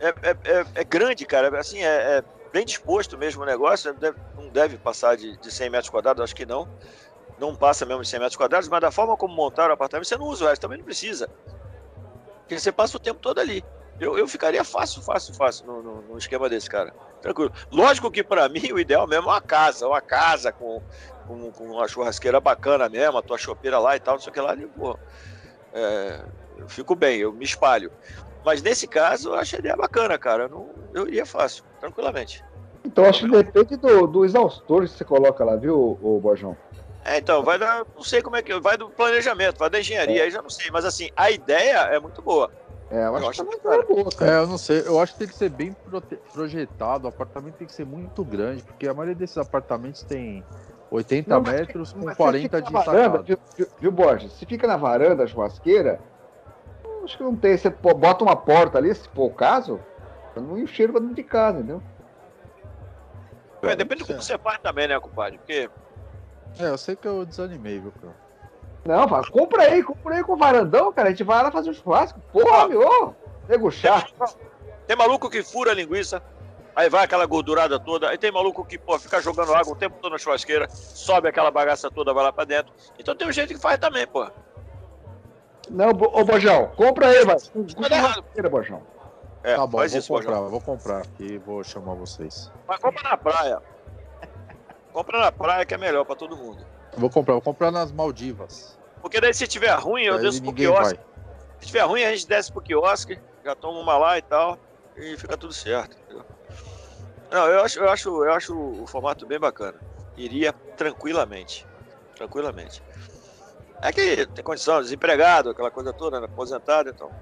[0.00, 1.58] É, é, é, é grande, cara.
[1.60, 3.94] Assim, é, é bem disposto mesmo o negócio.
[3.94, 6.68] deve- não deve passar de, de 100 metros quadrados, acho que não.
[7.36, 10.18] Não passa mesmo de 100 metros quadrados, mas da forma como montaram o apartamento, você
[10.18, 11.30] não usa o resto, também não precisa.
[12.42, 13.66] Porque você passa o tempo todo ali.
[13.98, 16.94] Eu, eu ficaria fácil, fácil, fácil no, no esquema desse, cara.
[17.20, 17.50] Tranquilo.
[17.72, 20.82] Lógico que para mim o ideal mesmo é uma casa, uma casa com,
[21.26, 24.34] com, com uma churrasqueira bacana mesmo, a tua chopeira lá e tal, não sei o
[24.34, 24.50] que lá.
[24.50, 24.96] ali, pô,
[25.72, 26.20] é,
[26.58, 27.90] eu fico bem, eu me espalho.
[28.44, 30.44] Mas nesse caso, eu acho a ideia bacana, cara.
[30.44, 32.42] Eu, não, eu iria fácil, tranquilamente.
[32.84, 36.56] Então acho que depende do, do exaustor que você coloca lá, viu, o Borjão?
[37.04, 37.84] É, então, vai dar.
[37.94, 38.58] Não sei como é que.
[38.60, 40.70] Vai do planejamento, vai da engenharia, aí já não sei.
[40.72, 42.50] Mas assim, a ideia é muito boa.
[42.90, 44.32] É, eu Eu acho, acho que é boa, cara.
[44.32, 44.82] É, eu não sei.
[44.84, 45.76] Eu acho que tem que ser bem
[46.32, 47.06] projetado.
[47.06, 50.44] O apartamento tem que ser muito grande, porque a maioria desses apartamentos tem
[50.90, 53.38] 80 Não, metros com Mas se 40 fica de varanda, viu,
[53.80, 54.32] viu, Borges?
[54.32, 56.00] Se fica na varanda a churrasqueira,
[57.04, 57.56] acho que não tem.
[57.56, 59.80] Você bota uma porta ali, se for o caso,
[60.32, 61.82] pra não ir o cheiro pra dentro de casa, entendeu?
[63.62, 65.38] É, depende do que você faz também, né, compadre?
[65.38, 65.68] Porque.
[66.58, 68.14] É, eu sei que eu desanimei, viu, cara?
[68.84, 71.08] Não, fala, compra aí, compra aí com varandão, cara.
[71.08, 72.20] A gente vai lá fazer um churrasco.
[72.32, 73.14] Porra, meu,
[73.48, 74.14] nego chato.
[74.86, 76.22] Tem maluco que fura a linguiça,
[76.76, 78.10] aí vai aquela gordurada toda.
[78.10, 81.50] Aí tem maluco que, pô, fica jogando água o tempo todo na churrasqueira, sobe aquela
[81.50, 82.72] bagaça toda, vai lá pra dentro.
[82.98, 84.30] Então tem um jeito que faz também, pô.
[85.70, 87.36] Não, ô Bojão, compra aí, vai.
[87.88, 88.14] Dá errado.
[88.14, 88.82] churrasqueira, Bojão.
[89.42, 90.50] É, Tá bom, faz vou isso, comprar, Bojão.
[90.50, 92.52] vou comprar e vou chamar vocês.
[92.68, 93.62] Mas compra na praia.
[94.92, 96.64] Compra na praia que é melhor pra todo mundo.
[96.96, 98.78] Vou comprar, vou comprar nas Maldivas.
[99.02, 100.94] Porque daí se tiver ruim, eu desço pro quiosque.
[100.96, 101.04] vai.
[101.60, 104.58] Se tiver ruim, a gente desce pro quiosque, já toma uma lá e tal,
[104.96, 105.96] e fica tudo certo.
[105.98, 106.24] entendeu?
[107.30, 109.82] Não, eu acho, eu acho, eu acho o formato bem bacana.
[110.16, 111.66] Iria tranquilamente.
[112.14, 112.82] Tranquilamente.
[113.82, 116.26] É que tem condição, desempregado, aquela coisa toda, né?
[116.26, 117.12] aposentado, então.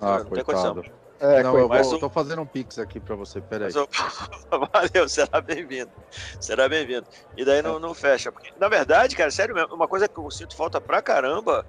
[0.00, 0.82] Ah, Não tem coitado.
[1.20, 3.72] É, Não, eu vou, o- tô fazendo um pix aqui pra você, peraí.
[3.72, 3.88] Eu-
[4.72, 5.92] Valeu, será bem-vindo.
[6.40, 7.06] Será bem-vindo.
[7.36, 8.32] E daí não, não fecha.
[8.32, 11.64] Porque, na verdade, cara, sério mesmo, uma coisa que eu sinto falta pra caramba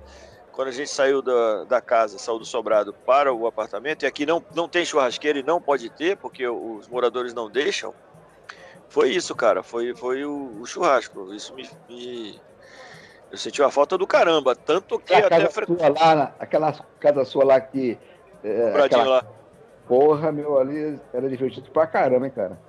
[0.54, 4.26] quando a gente saiu da, da casa, saiu do sobrado para o apartamento, e aqui
[4.26, 7.94] não, não tem churrasqueira e não pode ter, porque os moradores não deixam.
[8.88, 9.64] Foi isso, cara.
[9.64, 11.34] Foi, foi o, o churrasco.
[11.34, 12.40] Isso me, me-
[13.32, 14.56] Eu senti uma falta do caramba.
[14.56, 15.66] Tanto que a até fre...
[15.68, 17.98] lá, aquela casa sua lá que.
[18.44, 19.26] É, aquela lá.
[19.88, 22.60] porra, meu, ali era divertido pra caramba, hein, cara.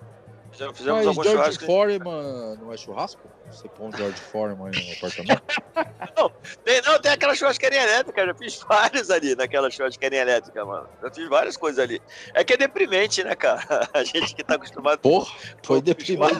[0.55, 1.67] Fizemos, fizemos Mas George.
[1.67, 3.29] Foreman não é churrasco?
[3.51, 5.43] Você põe o George Foreman no apartamento?
[6.65, 10.89] Tem, não, tem aquela churrasqueirinha elétrica, eu já fiz vários ali naquela churrasqueirinha elétrica, mano.
[11.03, 12.01] Já fiz várias coisas ali.
[12.35, 13.63] É que é deprimente, né, cara?
[13.93, 15.01] A gente que tá acostumado.
[15.01, 15.33] Porra,
[15.65, 16.37] foi deprimente.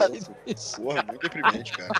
[0.77, 1.91] Porra, muito deprimente, cara.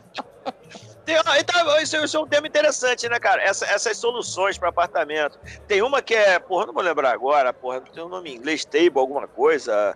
[1.05, 3.43] Tem, então, isso, isso é um tema interessante, né, cara?
[3.43, 5.37] Essa- essas soluções para apartamento.
[5.67, 8.63] Tem uma que é, porra, não vou lembrar agora, porra, tem um nome em inglês,
[8.65, 9.95] table, alguma coisa.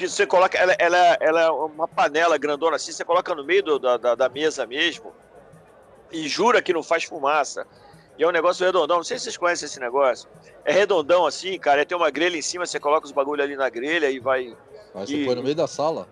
[0.00, 3.62] Porque você coloca, ela, ela, ela é uma panela grandona assim, você coloca no meio
[3.62, 5.12] do- da, da, da mesa mesmo
[6.10, 7.66] e jura que não faz fumaça.
[8.16, 10.26] E é um negócio redondão, não sei se vocês conhecem esse negócio.
[10.64, 13.56] É redondão assim, cara, e tem uma grelha em cima, você coloca os bagulho ali
[13.56, 14.56] na grelha e vai
[14.94, 16.08] você E- põe no meio da sala.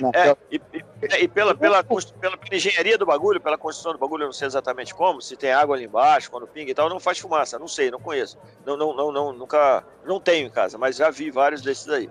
[0.00, 0.84] Não, é, e, e-
[1.22, 4.46] e pela, pela, pela, pela engenharia do bagulho, pela construção do bagulho, eu não sei
[4.46, 7.68] exatamente como, se tem água ali embaixo, quando pinga e tal, não faz fumaça, não
[7.68, 8.36] sei, não conheço.
[8.64, 12.08] Não, não, não, não nunca, não tenho em casa, mas já vi vários desses aí.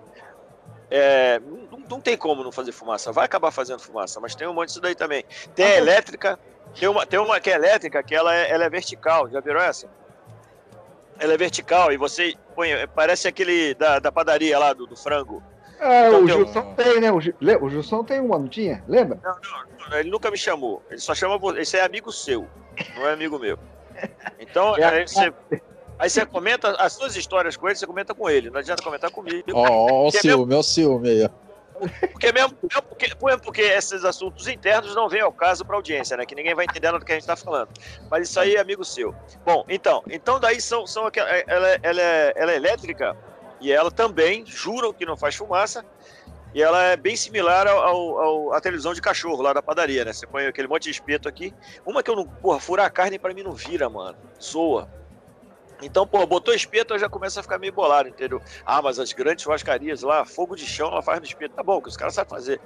[0.90, 4.54] É, não, não tem como não fazer fumaça, vai acabar fazendo fumaça, mas tem um
[4.54, 5.24] monte disso daí também.
[5.56, 6.38] Tem a elétrica,
[6.80, 9.60] tem uma, tem uma que é elétrica, que ela é, ela é vertical, já viram
[9.62, 9.88] essa?
[11.18, 15.42] Ela é vertical e você põe, parece aquele da, da padaria lá do, do frango.
[15.80, 17.12] Ah, Então o tem um- Gilson tem, né?
[17.12, 18.84] O, Gil- o Gilson tem uma, não tinha?
[18.88, 19.20] Lembra?
[19.94, 20.82] Ele nunca me chamou.
[20.90, 21.62] Ele só chama você.
[21.62, 22.48] Esse é amigo seu,
[22.96, 23.58] não é amigo meu.
[24.40, 25.06] Então, É.
[25.08, 25.34] você,
[26.00, 28.50] aí você comenta as suas histórias com ele, você comenta com ele.
[28.50, 29.44] Não adianta comentar comigo.
[29.54, 31.30] Ó, ó o é ciúme, ó o ciúme aí, ó.
[32.12, 36.16] Porque mesmo, mesmo porque, mesmo porque esses assuntos internos não vêm ao caso para audiência,
[36.16, 36.26] né?
[36.26, 37.70] Que ninguém vai entender nada do que a gente está falando.
[38.10, 39.14] Mas isso aí é amigo seu.
[39.46, 43.18] Bom, então, então daí são, são aquela, ela, ela, é, ela é elétrica
[43.60, 45.84] e ela também juram que não faz fumaça.
[46.54, 50.06] E ela é bem similar ao, ao- ao- à televisão de cachorro lá da padaria,
[50.06, 50.14] né?
[50.14, 51.54] Você põe aquele monte de espeto aqui.
[51.86, 52.26] Uma que eu não.
[52.26, 54.18] Porra, furar a carne pra mim não vira, mano.
[54.40, 54.88] Soa.
[55.82, 58.42] Então, pô, botou espeto, eu já começa a ficar meio bolado, entendeu?
[58.66, 61.54] Ah, mas as grandes churrascarias lá, fogo de chão, ela faz no espeto.
[61.56, 62.62] Tá bom, que os caras sabem fazer.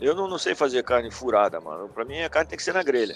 [0.00, 1.88] Eu não, não sei fazer carne furada, mano.
[1.90, 3.14] Pra mim, a carne tem que ser na grelha.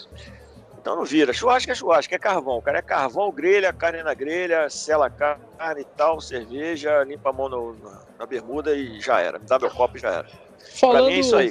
[0.79, 1.33] Então não vira.
[1.33, 2.63] Churrasco é churrasco, é carvão.
[2.63, 7.33] Cara, é carvão, grelha, carne na grelha, sela a carne e tal, cerveja, limpa a
[7.33, 9.39] mão no- na, na bermuda e já era.
[9.39, 10.25] Me dá meu copo e já era.
[10.25, 10.39] Pra
[10.81, 11.51] Falando, mim é isso aí.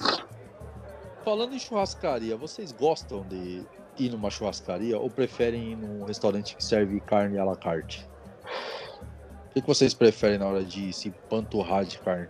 [1.24, 3.68] falando em churrascaria, vocês gostam de
[4.00, 8.08] ir numa churrascaria ou preferem ir num restaurante que serve carne à la carte?
[9.50, 12.28] O que, que vocês preferem na hora de se panturrar de carne?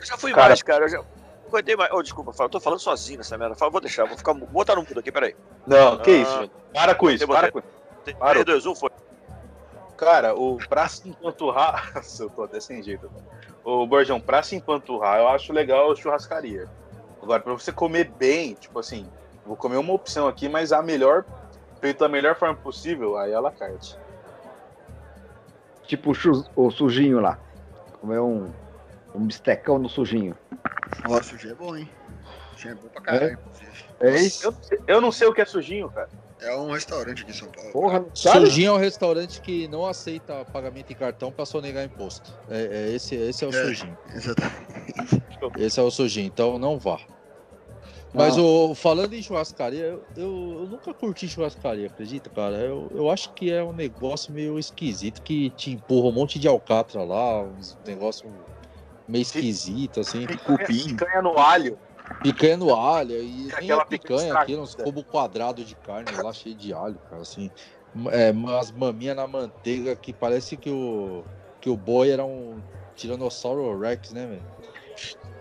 [0.00, 0.84] Eu já fui Cara- mais, cara.
[0.84, 1.04] Eu já
[1.48, 1.90] aguentei mais.
[1.92, 3.54] Oh, desculpa, eu tô falando sozinho nessa merda.
[3.54, 4.32] Fala, Vou deixar, vou ficar.
[4.32, 5.34] Vou botar no mudo aqui, peraí.
[5.66, 6.16] Não, que Ah.
[6.22, 6.52] isso, gente.
[6.72, 7.68] Para com isso, para com isso.
[8.04, 8.44] Tem Parou.
[8.44, 8.90] 3, 2, 1, foi.
[9.96, 11.92] Cara, o pra se empanturrar.
[11.96, 13.10] Nossa, eu tô até sem jeito.
[13.64, 16.68] Ô, Borjão, pra se empanturrar, eu acho legal a churrascaria.
[17.22, 19.08] Agora, pra você comer bem, tipo assim,
[19.46, 21.24] vou comer uma opção aqui, mas a melhor,
[21.80, 23.96] feito da melhor forma possível, aí é a la carte.
[25.86, 26.12] Tipo
[26.56, 27.38] o, sujinho lá.
[28.00, 28.50] Comer um,
[29.14, 30.36] um bistecão no sujinho.
[31.08, 31.88] Ó, sujinho é bom, hein?
[32.54, 33.84] Sujinho é bom pra caralho, inclusive.
[34.00, 34.44] É isso?
[34.46, 36.08] Eu, não sei- eu não sei o que é sujinho, cara.
[36.40, 37.72] É um restaurante aqui em São Paulo.
[37.72, 38.46] Porra, não sabe?
[38.46, 42.30] Sujinho é um restaurante que não aceita pagamento em cartão para sonegar imposto.
[42.50, 43.64] É, é esse, esse é o É.
[43.64, 43.96] sujinho.
[44.12, 45.22] Exatamente.
[45.56, 46.98] Esse é o sujinho, então não vá.
[48.16, 52.56] Mas o, falando em churrascaria, eu, eu, eu nunca curti churrascaria, acredita, cara?
[52.56, 56.48] Eu, eu acho que é um negócio meio esquisito que te empurra um monte de
[56.48, 58.26] alcatra lá, uns negócio
[59.06, 60.26] meio esquisito, assim.
[60.46, 60.96] Cupim.
[60.96, 61.78] Picanha no alho.
[62.22, 66.10] Picanha no alho, e nem Aquela é picanha picanha aqui, uns como quadrado de carne
[66.22, 67.50] lá cheio de alho, cara, assim.
[68.12, 71.22] É, umas maminhas na manteiga que parece que o,
[71.60, 72.62] que o boi era um
[72.94, 75.35] Tiranossauro Rex, né, velho?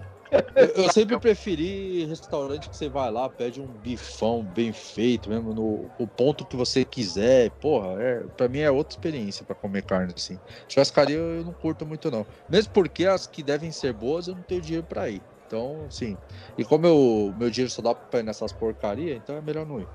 [0.75, 5.89] Eu, sempre preferi restaurante que você vai lá, pede um bifão bem feito, mesmo no
[5.97, 7.51] o ponto que você quiser.
[7.61, 10.39] Porra, é, pra mim é outra experiência pra comer carne assim.
[10.67, 12.25] Churrascaria eu não curto muito, não.
[12.49, 15.23] Mesmo porque as que devem ser boas eu não tenho dinheiro pra ir.
[15.45, 16.17] Então, sim.
[16.57, 19.79] E como eu, meu dinheiro só dá pra ir nessas porcarias, então é melhor não
[19.79, 19.87] ir.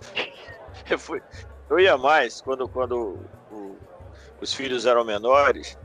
[0.90, 1.20] Eu, fui,
[1.68, 3.78] eu ia mais quando, quando o-
[4.40, 5.76] os filhos eram menores.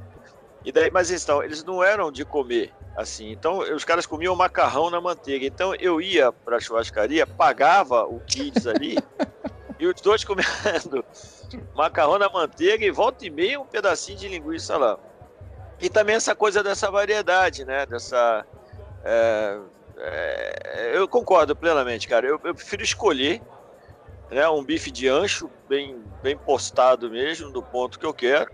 [0.66, 3.32] E daí, mas então, eles não eram de comer assim.
[3.32, 5.46] Então, os caras comiam macarrão na manteiga.
[5.46, 8.98] Então, eu ia pra churrascaria, pagava o kids ali,
[9.80, 11.06] e os dois comendo
[11.76, 14.98] macarrão na manteiga e volta e meia um pedacinho de linguiça lá.
[15.80, 17.86] E também essa coisa dessa variedade, né?
[17.86, 18.44] Dessa.
[19.04, 19.60] é,
[19.98, 22.26] é, eu concordo plenamente, cara.
[22.26, 23.40] Eu, eu prefiro escolher
[24.32, 28.50] né, um bife de ancho, bem, bem postado mesmo, do ponto que eu quero.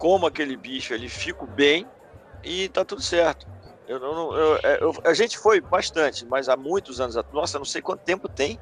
[0.00, 1.92] Como aquele bife ali, fico bem
[2.44, 3.46] e tá tudo certo.
[3.86, 7.66] Eu, eu- é, eu- a gente foi bastante, mas há muitos anos atrás, nossa, não
[7.66, 8.60] sei quanto tempo tem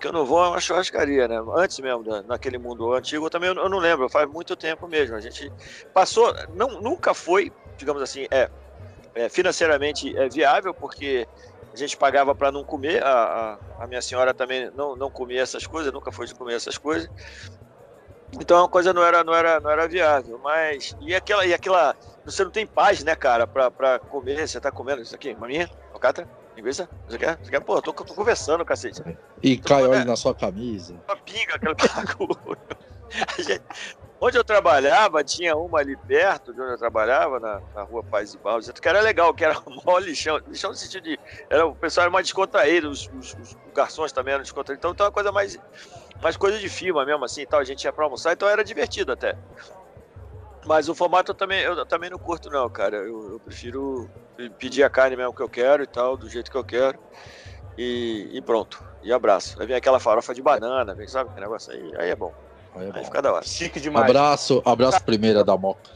[0.00, 1.36] que eu não vou a uma churrascaria, né?
[1.56, 5.16] Antes mesmo, naquele mundo antigo, eu também eu não lembro, faz muito tempo mesmo.
[5.16, 5.52] A gente
[5.92, 8.48] passou, não, nunca foi, digamos assim, é,
[9.14, 11.28] é, financeiramente é viável, porque
[11.74, 15.40] a gente pagava para não comer, a, a, a minha senhora também não, não comia
[15.42, 17.08] essas coisas, nunca foi de comer essas coisas.
[18.32, 21.94] Então a coisa não era, não era, não era viável, mas e aquela e aquela,
[22.24, 25.68] você não tem paz, né, cara, pra, pra comer, você tá comendo isso aqui, maminha,
[25.92, 27.38] alcatra, linguiça, você quer?
[27.42, 27.60] Você quer?
[27.60, 29.02] Pô, tô, tô conversando, cacete.
[29.42, 30.94] E Então, cai óleo na sua camisa.
[31.08, 32.58] Uma pinga, aquele bagulho.
[33.38, 33.64] Gente-
[34.22, 38.34] Onde eu trabalhava, tinha uma ali perto de onde eu trabalhava, na, na rua Paz
[38.34, 40.38] e Barros, que era legal, que era o maior lixão.
[40.46, 41.18] Lixão no sentido de.
[41.50, 44.78] Era, o pessoal era mais descontraído, os, os- os garçons também eram descontraídos.
[44.78, 45.56] Então, então é uma coisa mais,
[46.22, 47.60] mais coisa de firma mesmo, assim, e tal.
[47.60, 49.36] A gente ia pra almoçar, então era divertido até.
[50.64, 52.96] Mas o formato eu também, eu também não curto, não, cara.
[52.96, 54.10] Eu, eu prefiro
[54.58, 56.98] pedir a carne mesmo que eu quero e tal, do jeito que eu quero.
[57.76, 58.78] E, e pronto.
[59.02, 59.60] E abraço.
[59.60, 61.30] Aí vem aquela farofa de banana, vem, sabe?
[61.32, 61.92] Que negócio aí.
[61.96, 62.34] Aí é bom.
[62.74, 63.04] Aí é Aí bom.
[63.04, 63.44] fica da hora.
[63.44, 64.04] Chique demais.
[64.10, 65.90] Abraço, abraço primeira da Moca.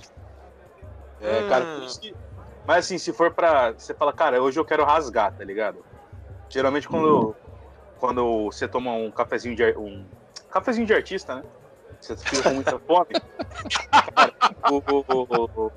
[1.21, 1.81] É, cara, Hum.
[1.81, 2.17] por isso que-
[2.67, 3.73] Mas assim, se for pra.
[3.73, 5.85] Você fala, cara, hoje eu quero rasgar, tá ligado?
[6.51, 7.37] Geralmente quando,
[8.05, 10.05] quando você toma um cafezinho de um
[10.51, 11.43] cafezinho de artista, né?
[11.99, 13.07] Você fica com muita fome.
[14.15, 14.33] cara,
[14.71, 15.73] o, o, o, o, o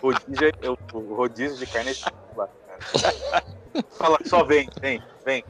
[0.00, 3.44] rodízio, é- o rodízio de carne é espetacular, cara.
[3.90, 5.44] Fala, só vem, vem, vem.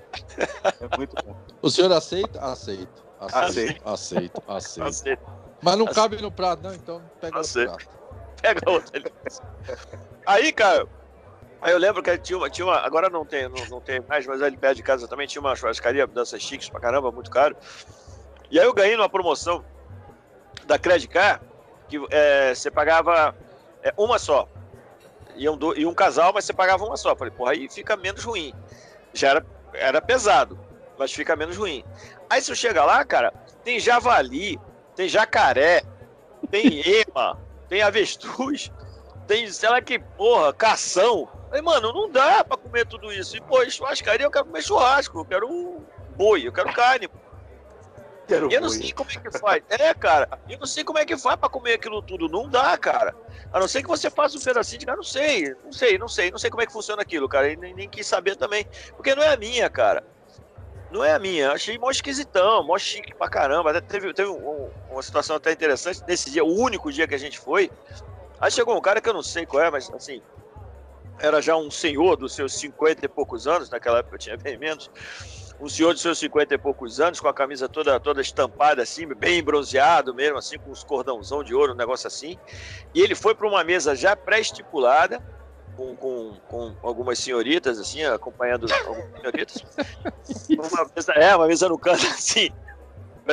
[0.80, 1.36] É muito bom.
[1.62, 2.40] O senhor aceita?
[2.40, 3.04] Aceito.
[3.20, 4.42] Aceito, Aceito.
[4.42, 4.42] aceito,
[4.88, 5.22] aceito.
[5.62, 5.94] Mas não Aceito.
[5.94, 7.72] cabe no prato, não, então pega outro Aceito.
[7.72, 7.88] prato.
[8.42, 8.98] Pega outra.
[8.98, 9.12] ali.
[10.26, 10.88] Aí, cara,
[11.60, 14.26] aí eu lembro que tinha uma, tinha uma agora não tem, não, não tem mais,
[14.26, 17.56] mas ali perto de casa também tinha uma churrascaria, danças chiques pra caramba, muito caro.
[18.50, 19.64] E aí eu ganhei numa promoção
[20.66, 21.08] da Credit
[21.88, 23.34] que é, você pagava
[23.82, 24.48] é, uma só.
[25.36, 27.14] Iam do, e um casal, mas você pagava uma só.
[27.16, 28.52] Falei, porra, aí fica menos ruim.
[29.12, 30.58] Já era, era pesado,
[30.98, 31.84] mas fica menos ruim.
[32.28, 33.32] Aí se eu chega lá, cara,
[33.64, 34.58] tem javali,
[34.94, 35.82] tem jacaré,
[36.50, 37.38] tem ema,
[37.68, 38.70] tem avestruz,
[39.30, 41.28] tem, sei lá que porra, cação.
[41.52, 43.36] Aí, mano, não dá pra comer tudo isso.
[43.36, 45.82] E, pô, churrascaria eu quero comer churrasco, eu quero
[46.16, 47.08] boi, eu quero carne.
[48.26, 48.76] Quero E eu não boi.
[48.78, 49.62] sei como é que faz.
[49.68, 52.28] É, cara, eu não sei como é que faz pra comer aquilo tudo.
[52.28, 53.14] Não dá, cara.
[53.52, 56.08] A não ser que você faça um pedacinho de cara, não sei, não sei, não
[56.08, 57.52] sei, não sei como é que funciona aquilo, cara.
[57.52, 58.66] E nem, nem quis saber também.
[58.96, 60.02] Porque não é a minha, cara.
[60.90, 61.52] Não é a minha.
[61.52, 63.70] Achei mó esquisitão, mó chique pra caramba.
[63.70, 67.18] Até teve, teve um- uma situação até interessante nesse dia, o único dia que a
[67.18, 67.70] gente foi.
[68.40, 70.22] Aí chegou um cara que eu não sei qual é, mas assim.
[71.18, 74.56] Era já um senhor dos seus 50 e poucos anos, naquela época eu tinha bem
[74.56, 74.90] menos
[75.60, 79.06] um senhor de seus 50 e poucos anos, com a camisa toda, toda estampada assim,
[79.06, 82.38] bem bronzeado mesmo, assim, com os cordãozão de ouro, um negócio assim.
[82.94, 85.22] E ele foi para uma mesa já pré-estipulada,
[85.76, 89.64] com, com, com algumas senhoritas, assim, acompanhando algumas senhoritas.
[90.50, 92.50] Uma mesa, é, uma mesa no canto, assim,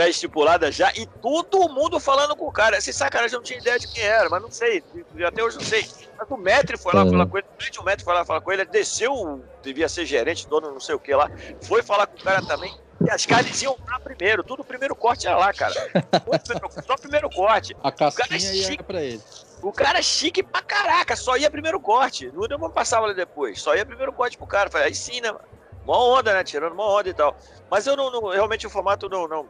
[0.01, 2.77] pré-estipulada já, e todo mundo falando com o cara.
[2.77, 4.83] Esse sacanagem eu não tinha ideia de quem era, mas não sei,
[5.25, 5.87] até hoje não sei.
[6.17, 7.11] Mas o Metri foi lá Uhum.
[7.11, 7.47] falar com ele,
[7.79, 10.93] o Metri foi lá falar com ele, ele desceu, devia ser gerente, dono não sei
[10.93, 11.29] o que lá,
[11.63, 12.71] foi falar com o cara também.
[13.05, 15.73] E as carnes iam lá primeiro, tudo o primeiro corte era lá, cara.
[16.85, 17.75] Só o primeiro corte.
[17.83, 18.83] A casquinha Cara, ia chique.
[18.83, 19.21] pra ele.
[19.61, 22.31] O cara é chique pra caraca, só ia primeiro corte.
[22.33, 24.69] Não não passava lá depois, só ia primeiro corte pro cara.
[24.69, 25.31] Falei, aí sim, né?
[25.31, 25.43] mano?
[25.85, 26.43] Mó onda, né?
[26.43, 27.37] Tirando mó onda e tal.
[27.69, 29.27] Mas eu não, não- realmente o formato não.
[29.27, 29.47] Não,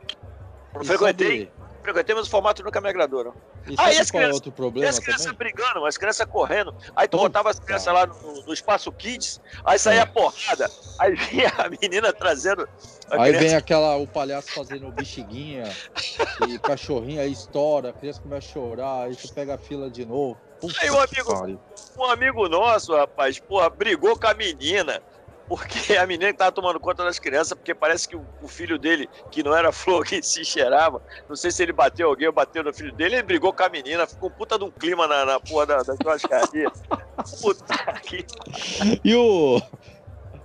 [0.86, 1.51] frequentei, sabe-
[1.84, 3.34] frequentei, mas o formato nunca me agradou, não.
[3.67, 5.38] E Ah, e as é crianças- outro E problema as crianças também?
[5.53, 6.73] brigando, as crianças correndo.
[6.95, 10.03] Aí tu botava as crianças lá no, no espaço kids, aí saía É.
[10.03, 10.69] a porrada.
[10.99, 12.67] Aí vinha a menina trazendo.
[13.09, 13.39] A Aí criança.
[13.45, 15.63] vem aquela, o palhaço fazendo bexiguinha
[16.47, 20.05] e cachorrinho, aí estoura, a criança começa a chorar, aí você pega a fila de
[20.05, 20.38] novo.
[20.82, 21.59] Aí, um amigo-.
[21.97, 25.01] Um amigo nosso, rapaz, porra, brigou com a menina.
[25.48, 28.78] Porque a menina que tava tomando conta das crianças, porque parece que o, o filho
[28.78, 32.34] dele, que não era flor, que se cheirava, não sei se ele bateu alguém ou
[32.34, 35.08] bateu no filho dele, ele brigou com a menina, ficou um puta de um clima
[35.08, 36.70] na, na porra da, da churrascaria.
[37.41, 38.26] Puta que.
[39.04, 39.62] E o.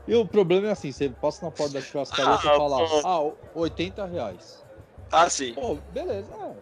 [0.07, 3.35] E o problema é assim, você passa na porta da churrascaria e Ah, fala, pô.
[3.55, 4.65] ah, 80 reais.
[5.11, 5.53] Ah, sim.
[5.55, 6.33] Pô, beleza.
[6.33, 6.53] é.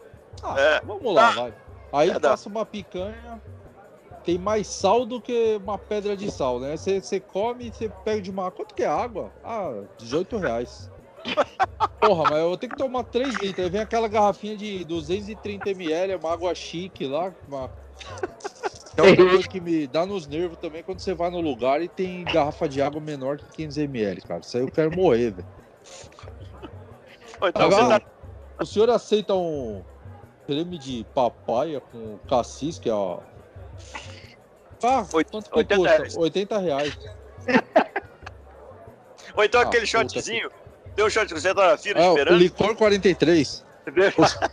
[0.43, 0.81] Ah, É.
[0.85, 1.31] vamos lá, Ah.
[1.33, 1.55] vai.
[1.93, 2.31] Aí É, dá.
[2.31, 3.41] passa uma picanha,
[4.31, 6.77] tem mais sal do que uma pedra de sal, né?
[6.77, 8.49] Você, você come, você pega de uma.
[8.49, 9.33] Quanto que é água?
[9.43, 10.89] Ah, 18 reais.
[12.01, 13.65] Porra, mas eu vou ter que tomar 3 litros.
[13.65, 17.35] Aí vem aquela garrafinha de 230ml, uma água chique lá.
[17.49, 17.73] Uma...
[18.97, 21.89] É uma coisa que me dá nos nervos também quando você vai no lugar e
[21.89, 24.41] tem garrafa de água menor que 15ml, cara.
[24.41, 25.49] Isso aí eu quero morrer, velho.
[27.43, 28.07] Então Agora, tá.
[28.61, 29.83] o senhor aceita um
[30.47, 33.19] creme de papaya com cassis, que é ó.
[34.83, 35.97] Ah, Oit- quanto que 80 custa?
[35.97, 36.17] reais.
[36.17, 36.99] 80 reais.
[39.37, 40.51] Ou então Ah, aquele shotzinho.
[40.97, 42.37] Deu um shot que você tá na fila É, esperando.
[42.39, 43.65] licor 43.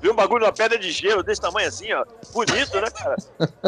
[0.00, 2.04] Viu um bagulho numa pedra de gelo desse tamanho assim, ó.
[2.32, 3.16] Bonito, né, cara?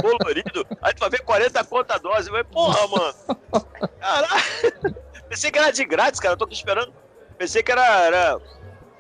[0.01, 0.67] Colorido.
[0.83, 2.31] Aí tu vai ver 40 conta a dose.
[2.31, 3.15] Vai, porra, mano.
[4.01, 4.43] Caralho.
[5.29, 6.35] Pensei que era de grátis, cara.
[6.35, 6.93] Eu tô aqui esperando.
[7.39, 8.39] Pensei que era, era,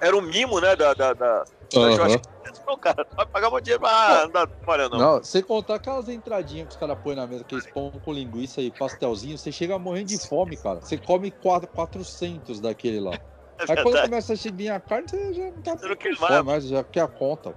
[0.01, 0.75] era um mimo, né?
[0.77, 1.45] Da, da, da, da
[1.75, 1.93] Aham.
[1.97, 2.36] churrascaria.
[2.67, 3.07] Não, cara.
[3.17, 4.99] Vai pagar muito dinheiro pra não dar trabalho, não.
[4.99, 8.61] Não, sem contar aquelas entradinhas que os caras põem na mesa, aqueles pão com linguiça
[8.61, 10.81] e pastelzinho, você chega morrendo de fome, cara.
[10.81, 13.13] Você come quatro- 400 daquele lá.
[13.59, 16.03] É Aí quando começa a subir a carne, você já não tá Você não com
[16.03, 17.55] quer fome, mas já quer a conta.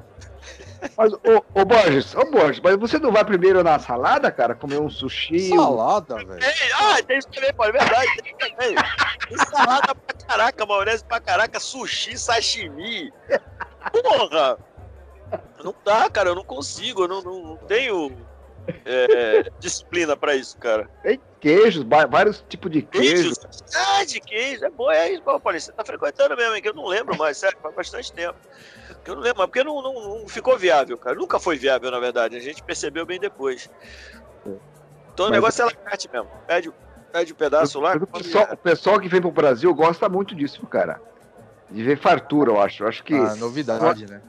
[0.98, 4.56] Mas, ô, ô Borges, ô Borges, mas você não vai primeiro na salada, cara?
[4.56, 5.52] Comer um sushi?
[5.52, 6.40] um- Salada, velho.
[6.80, 8.76] Ah, tem isso também, pô, é verdade, tem isso também.
[9.28, 13.12] Tem salada pra caraca, maionese pra caraca, sushi, sashimi.
[13.92, 14.58] Porra!
[15.64, 18.16] Não dá, cara, eu não consigo, eu não, não, não tenho
[18.86, 20.90] é, disciplina pra isso, cara.
[21.04, 23.34] Tem queijos, vários tipos de queijo.
[23.34, 23.36] Queijo,
[23.76, 26.70] ah, de queijo, é bom, é isso, pô, Paulinho, você tá frequentando mesmo, hein, que
[26.70, 28.38] eu não lembro mais, sério, faz bastante tempo.
[29.04, 31.92] Que eu não lembro mais, porque não, não, não ficou viável, cara, nunca foi viável,
[31.92, 33.70] na verdade, a gente percebeu bem depois.
[35.14, 36.74] Então o Mas- negócio é lacarte mesmo, pede,
[37.12, 40.34] pede um pedaço lá, Mas o, pessoal, o pessoal que vem pro Brasil gosta muito
[40.34, 41.02] disso, cara.
[41.70, 42.84] De ver fartura, eu acho.
[42.84, 43.14] Eu acho que.
[43.14, 44.22] Ah, novidade, né?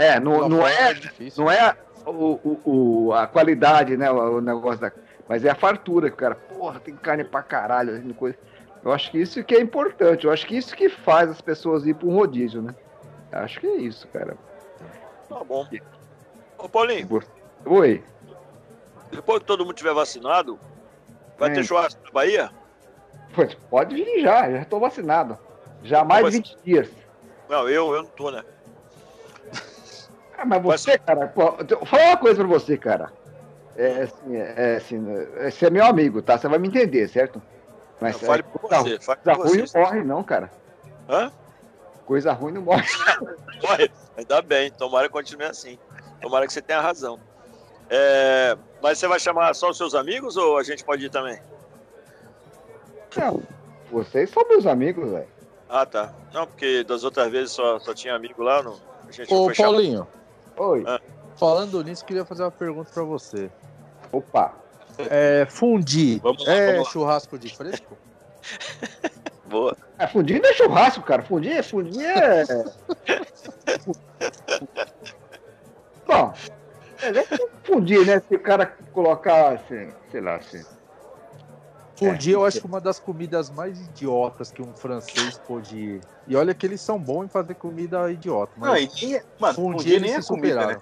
[0.00, 1.44] É, não, Lá não é, difícil.
[1.44, 1.76] não é
[2.06, 2.10] o,
[2.42, 2.60] o,
[3.06, 4.10] o- a qualidade, né?
[4.10, 4.92] O, o negócio da.
[5.28, 8.36] Mas é a fartura, que o cara, porra, tem carne pra caralho, assim, coisa.
[8.82, 10.24] Eu acho que isso que é importante.
[10.26, 12.74] Eu acho que isso que faz as pessoas ir pra um rodízio, né?
[13.30, 14.36] Eu acho que é isso, cara.
[15.28, 15.66] Tá bom.
[16.58, 17.22] Ô, Paulinho,
[17.66, 18.02] Oi.
[19.12, 20.58] depois que todo mundo tiver vacinado,
[21.38, 22.50] vai ter churrasco na Bahia?
[23.34, 25.38] Pois, pode vir já, já tô vacinado.
[25.84, 26.90] Já há mais de Como 20 dias.
[27.48, 28.42] Não, eu, eu não tô, né?
[30.40, 33.12] Ah, mas você, cara, pô, eu vou falar uma coisa pra você, cara.
[33.76, 35.04] É assim, é, assim,
[35.36, 36.38] é, você é meu amigo, tá?
[36.38, 37.42] Você vai me entender, certo?
[38.00, 39.78] Mas Não, fale é, por coisa, você, fale coisa por ruim você.
[39.78, 40.50] não morre, não, cara.
[41.06, 41.30] Hã?
[42.06, 42.82] Coisa ruim não morre.
[43.62, 43.90] Morre.
[44.16, 45.78] Ainda bem, tomara que continue assim.
[46.22, 47.20] Tomara que você tenha razão.
[47.90, 51.38] É, mas você vai chamar só os seus amigos ou a gente pode ir também?
[53.14, 53.42] Não,
[53.90, 55.28] vocês são meus amigos, velho.
[55.68, 56.10] Ah, tá.
[56.32, 59.54] Não, porque das outras vezes só, só tinha amigo lá, não, a gente Ô, foi
[59.54, 60.10] chamar.
[60.60, 60.84] Oi.
[60.86, 61.00] Ah.
[61.36, 63.50] falando nisso, queria fazer uma pergunta pra você.
[64.12, 64.52] Opa.
[65.08, 66.92] É, fundir Vamos lá, é vamos lá.
[66.92, 67.96] churrasco de fresco?
[69.48, 69.74] Boa.
[69.98, 71.22] É, fundir não é churrasco, cara.
[71.22, 72.44] Fundir, é- fundir é.
[76.06, 76.34] Bom,
[77.00, 78.20] é, deve fundir, né?
[78.28, 80.62] Se o cara colocar, assim, sei lá, assim.
[82.00, 86.00] Fundir eu acho que uma das comidas mais idiotas que um francês pode.
[86.26, 88.54] E olha que eles são bons em fazer comida idiota.
[88.56, 90.80] Não, Mas e nem, é- mano, fundir fundir nem se é comida, né?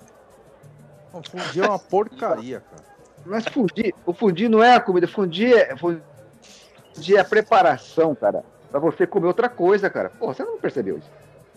[1.12, 2.84] Não, fundir é uma porcaria, cara.
[3.24, 8.44] Mas fundir, o fundir não é a comida, fundir é, fundir é a preparação, cara.
[8.70, 10.10] Pra você comer outra coisa, cara.
[10.10, 11.10] Pô, você não percebeu isso.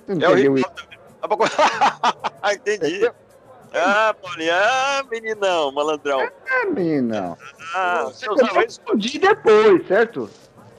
[0.07, 0.65] Você não É o entendeu isso.
[2.43, 3.07] Ah, Entendi.
[3.73, 6.19] Ah, Paulinho, ah, meninão, malandrão.
[6.21, 7.37] É, menino.
[7.73, 10.29] Ah, Você usava isso, fundir depois, certo?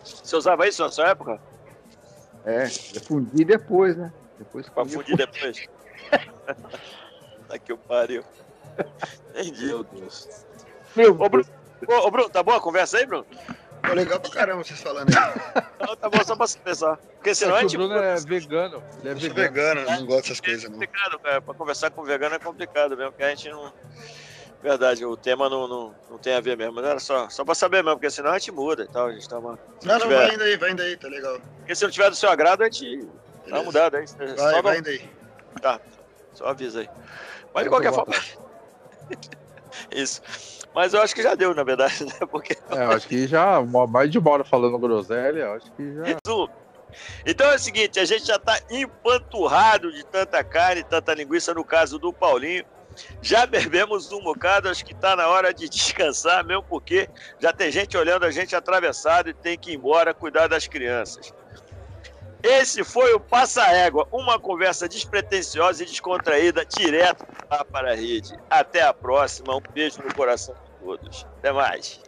[0.05, 1.41] você usava isso na sua época?
[2.45, 4.13] É, é fundir depois, né?
[4.39, 4.99] Depois Pra fundir.
[4.99, 5.57] fundir depois?
[7.49, 8.25] Tá que o pariu.
[9.31, 9.67] Entendi.
[9.67, 10.29] Meu Deus.
[10.97, 11.45] Meu, Ô, Bruno,
[11.87, 13.27] ô, ô, Bruno, tá boa a conversa aí, Bruno?
[13.83, 15.65] Pô, legal pra caramba vocês falando aí.
[15.87, 16.97] Não, tá bom, só pra pensar.
[16.97, 17.79] Porque senão É a que o gente.
[17.79, 18.83] Bruno é vegano.
[19.01, 19.81] Ele é Eu sou vegano.
[19.81, 20.73] vegano, não gosto dessas É coisas, não.
[20.73, 21.43] complicado, cara.
[21.43, 23.73] Pra conversar com vegano é complicado mesmo, porque a gente não.
[24.63, 26.75] Verdade, o tema não, não, não tem a ver mesmo.
[26.75, 29.07] Mas era só, só pra saber mesmo, porque senão a gente muda e tal.
[29.09, 29.59] A gente tá uma...
[29.83, 31.41] Não, não, tiver- vai indo aí, vai indo aí, tá legal.
[31.59, 33.65] Porque se não tiver do seu agrado, a gente dá uma Beleza.
[33.65, 34.07] mudada aí.
[34.37, 35.11] Vai, só, vai indo aí.
[35.61, 35.81] Tá,
[36.33, 36.89] só avisa aí.
[37.53, 38.15] Mas de qualquer forma.
[39.91, 40.23] Isso.
[40.75, 42.13] Mas eu acho que já deu, na verdade, né?
[42.31, 42.57] Porque.
[42.71, 46.03] É, eu acho que já, mais de bora falando groselha, eu acho que já.
[47.25, 51.65] Então é o seguinte, a gente já está empanturrado de tanta carne, tanta linguiça, no
[51.65, 52.65] caso do Paulinho.
[53.23, 57.09] Já bebemos um bocado, acho que está na hora de descansar, mesmo porque
[57.39, 61.33] já tem gente olhando a gente atravessado e tem que ir embora cuidar das crianças.
[62.43, 67.25] Esse foi o Passa Égua, uma conversa despretensiosa e descontraída, direto
[67.71, 68.37] para a rede.
[68.51, 71.27] Até a próxima, um beijo no coração de todos.
[71.39, 72.01] Até mais.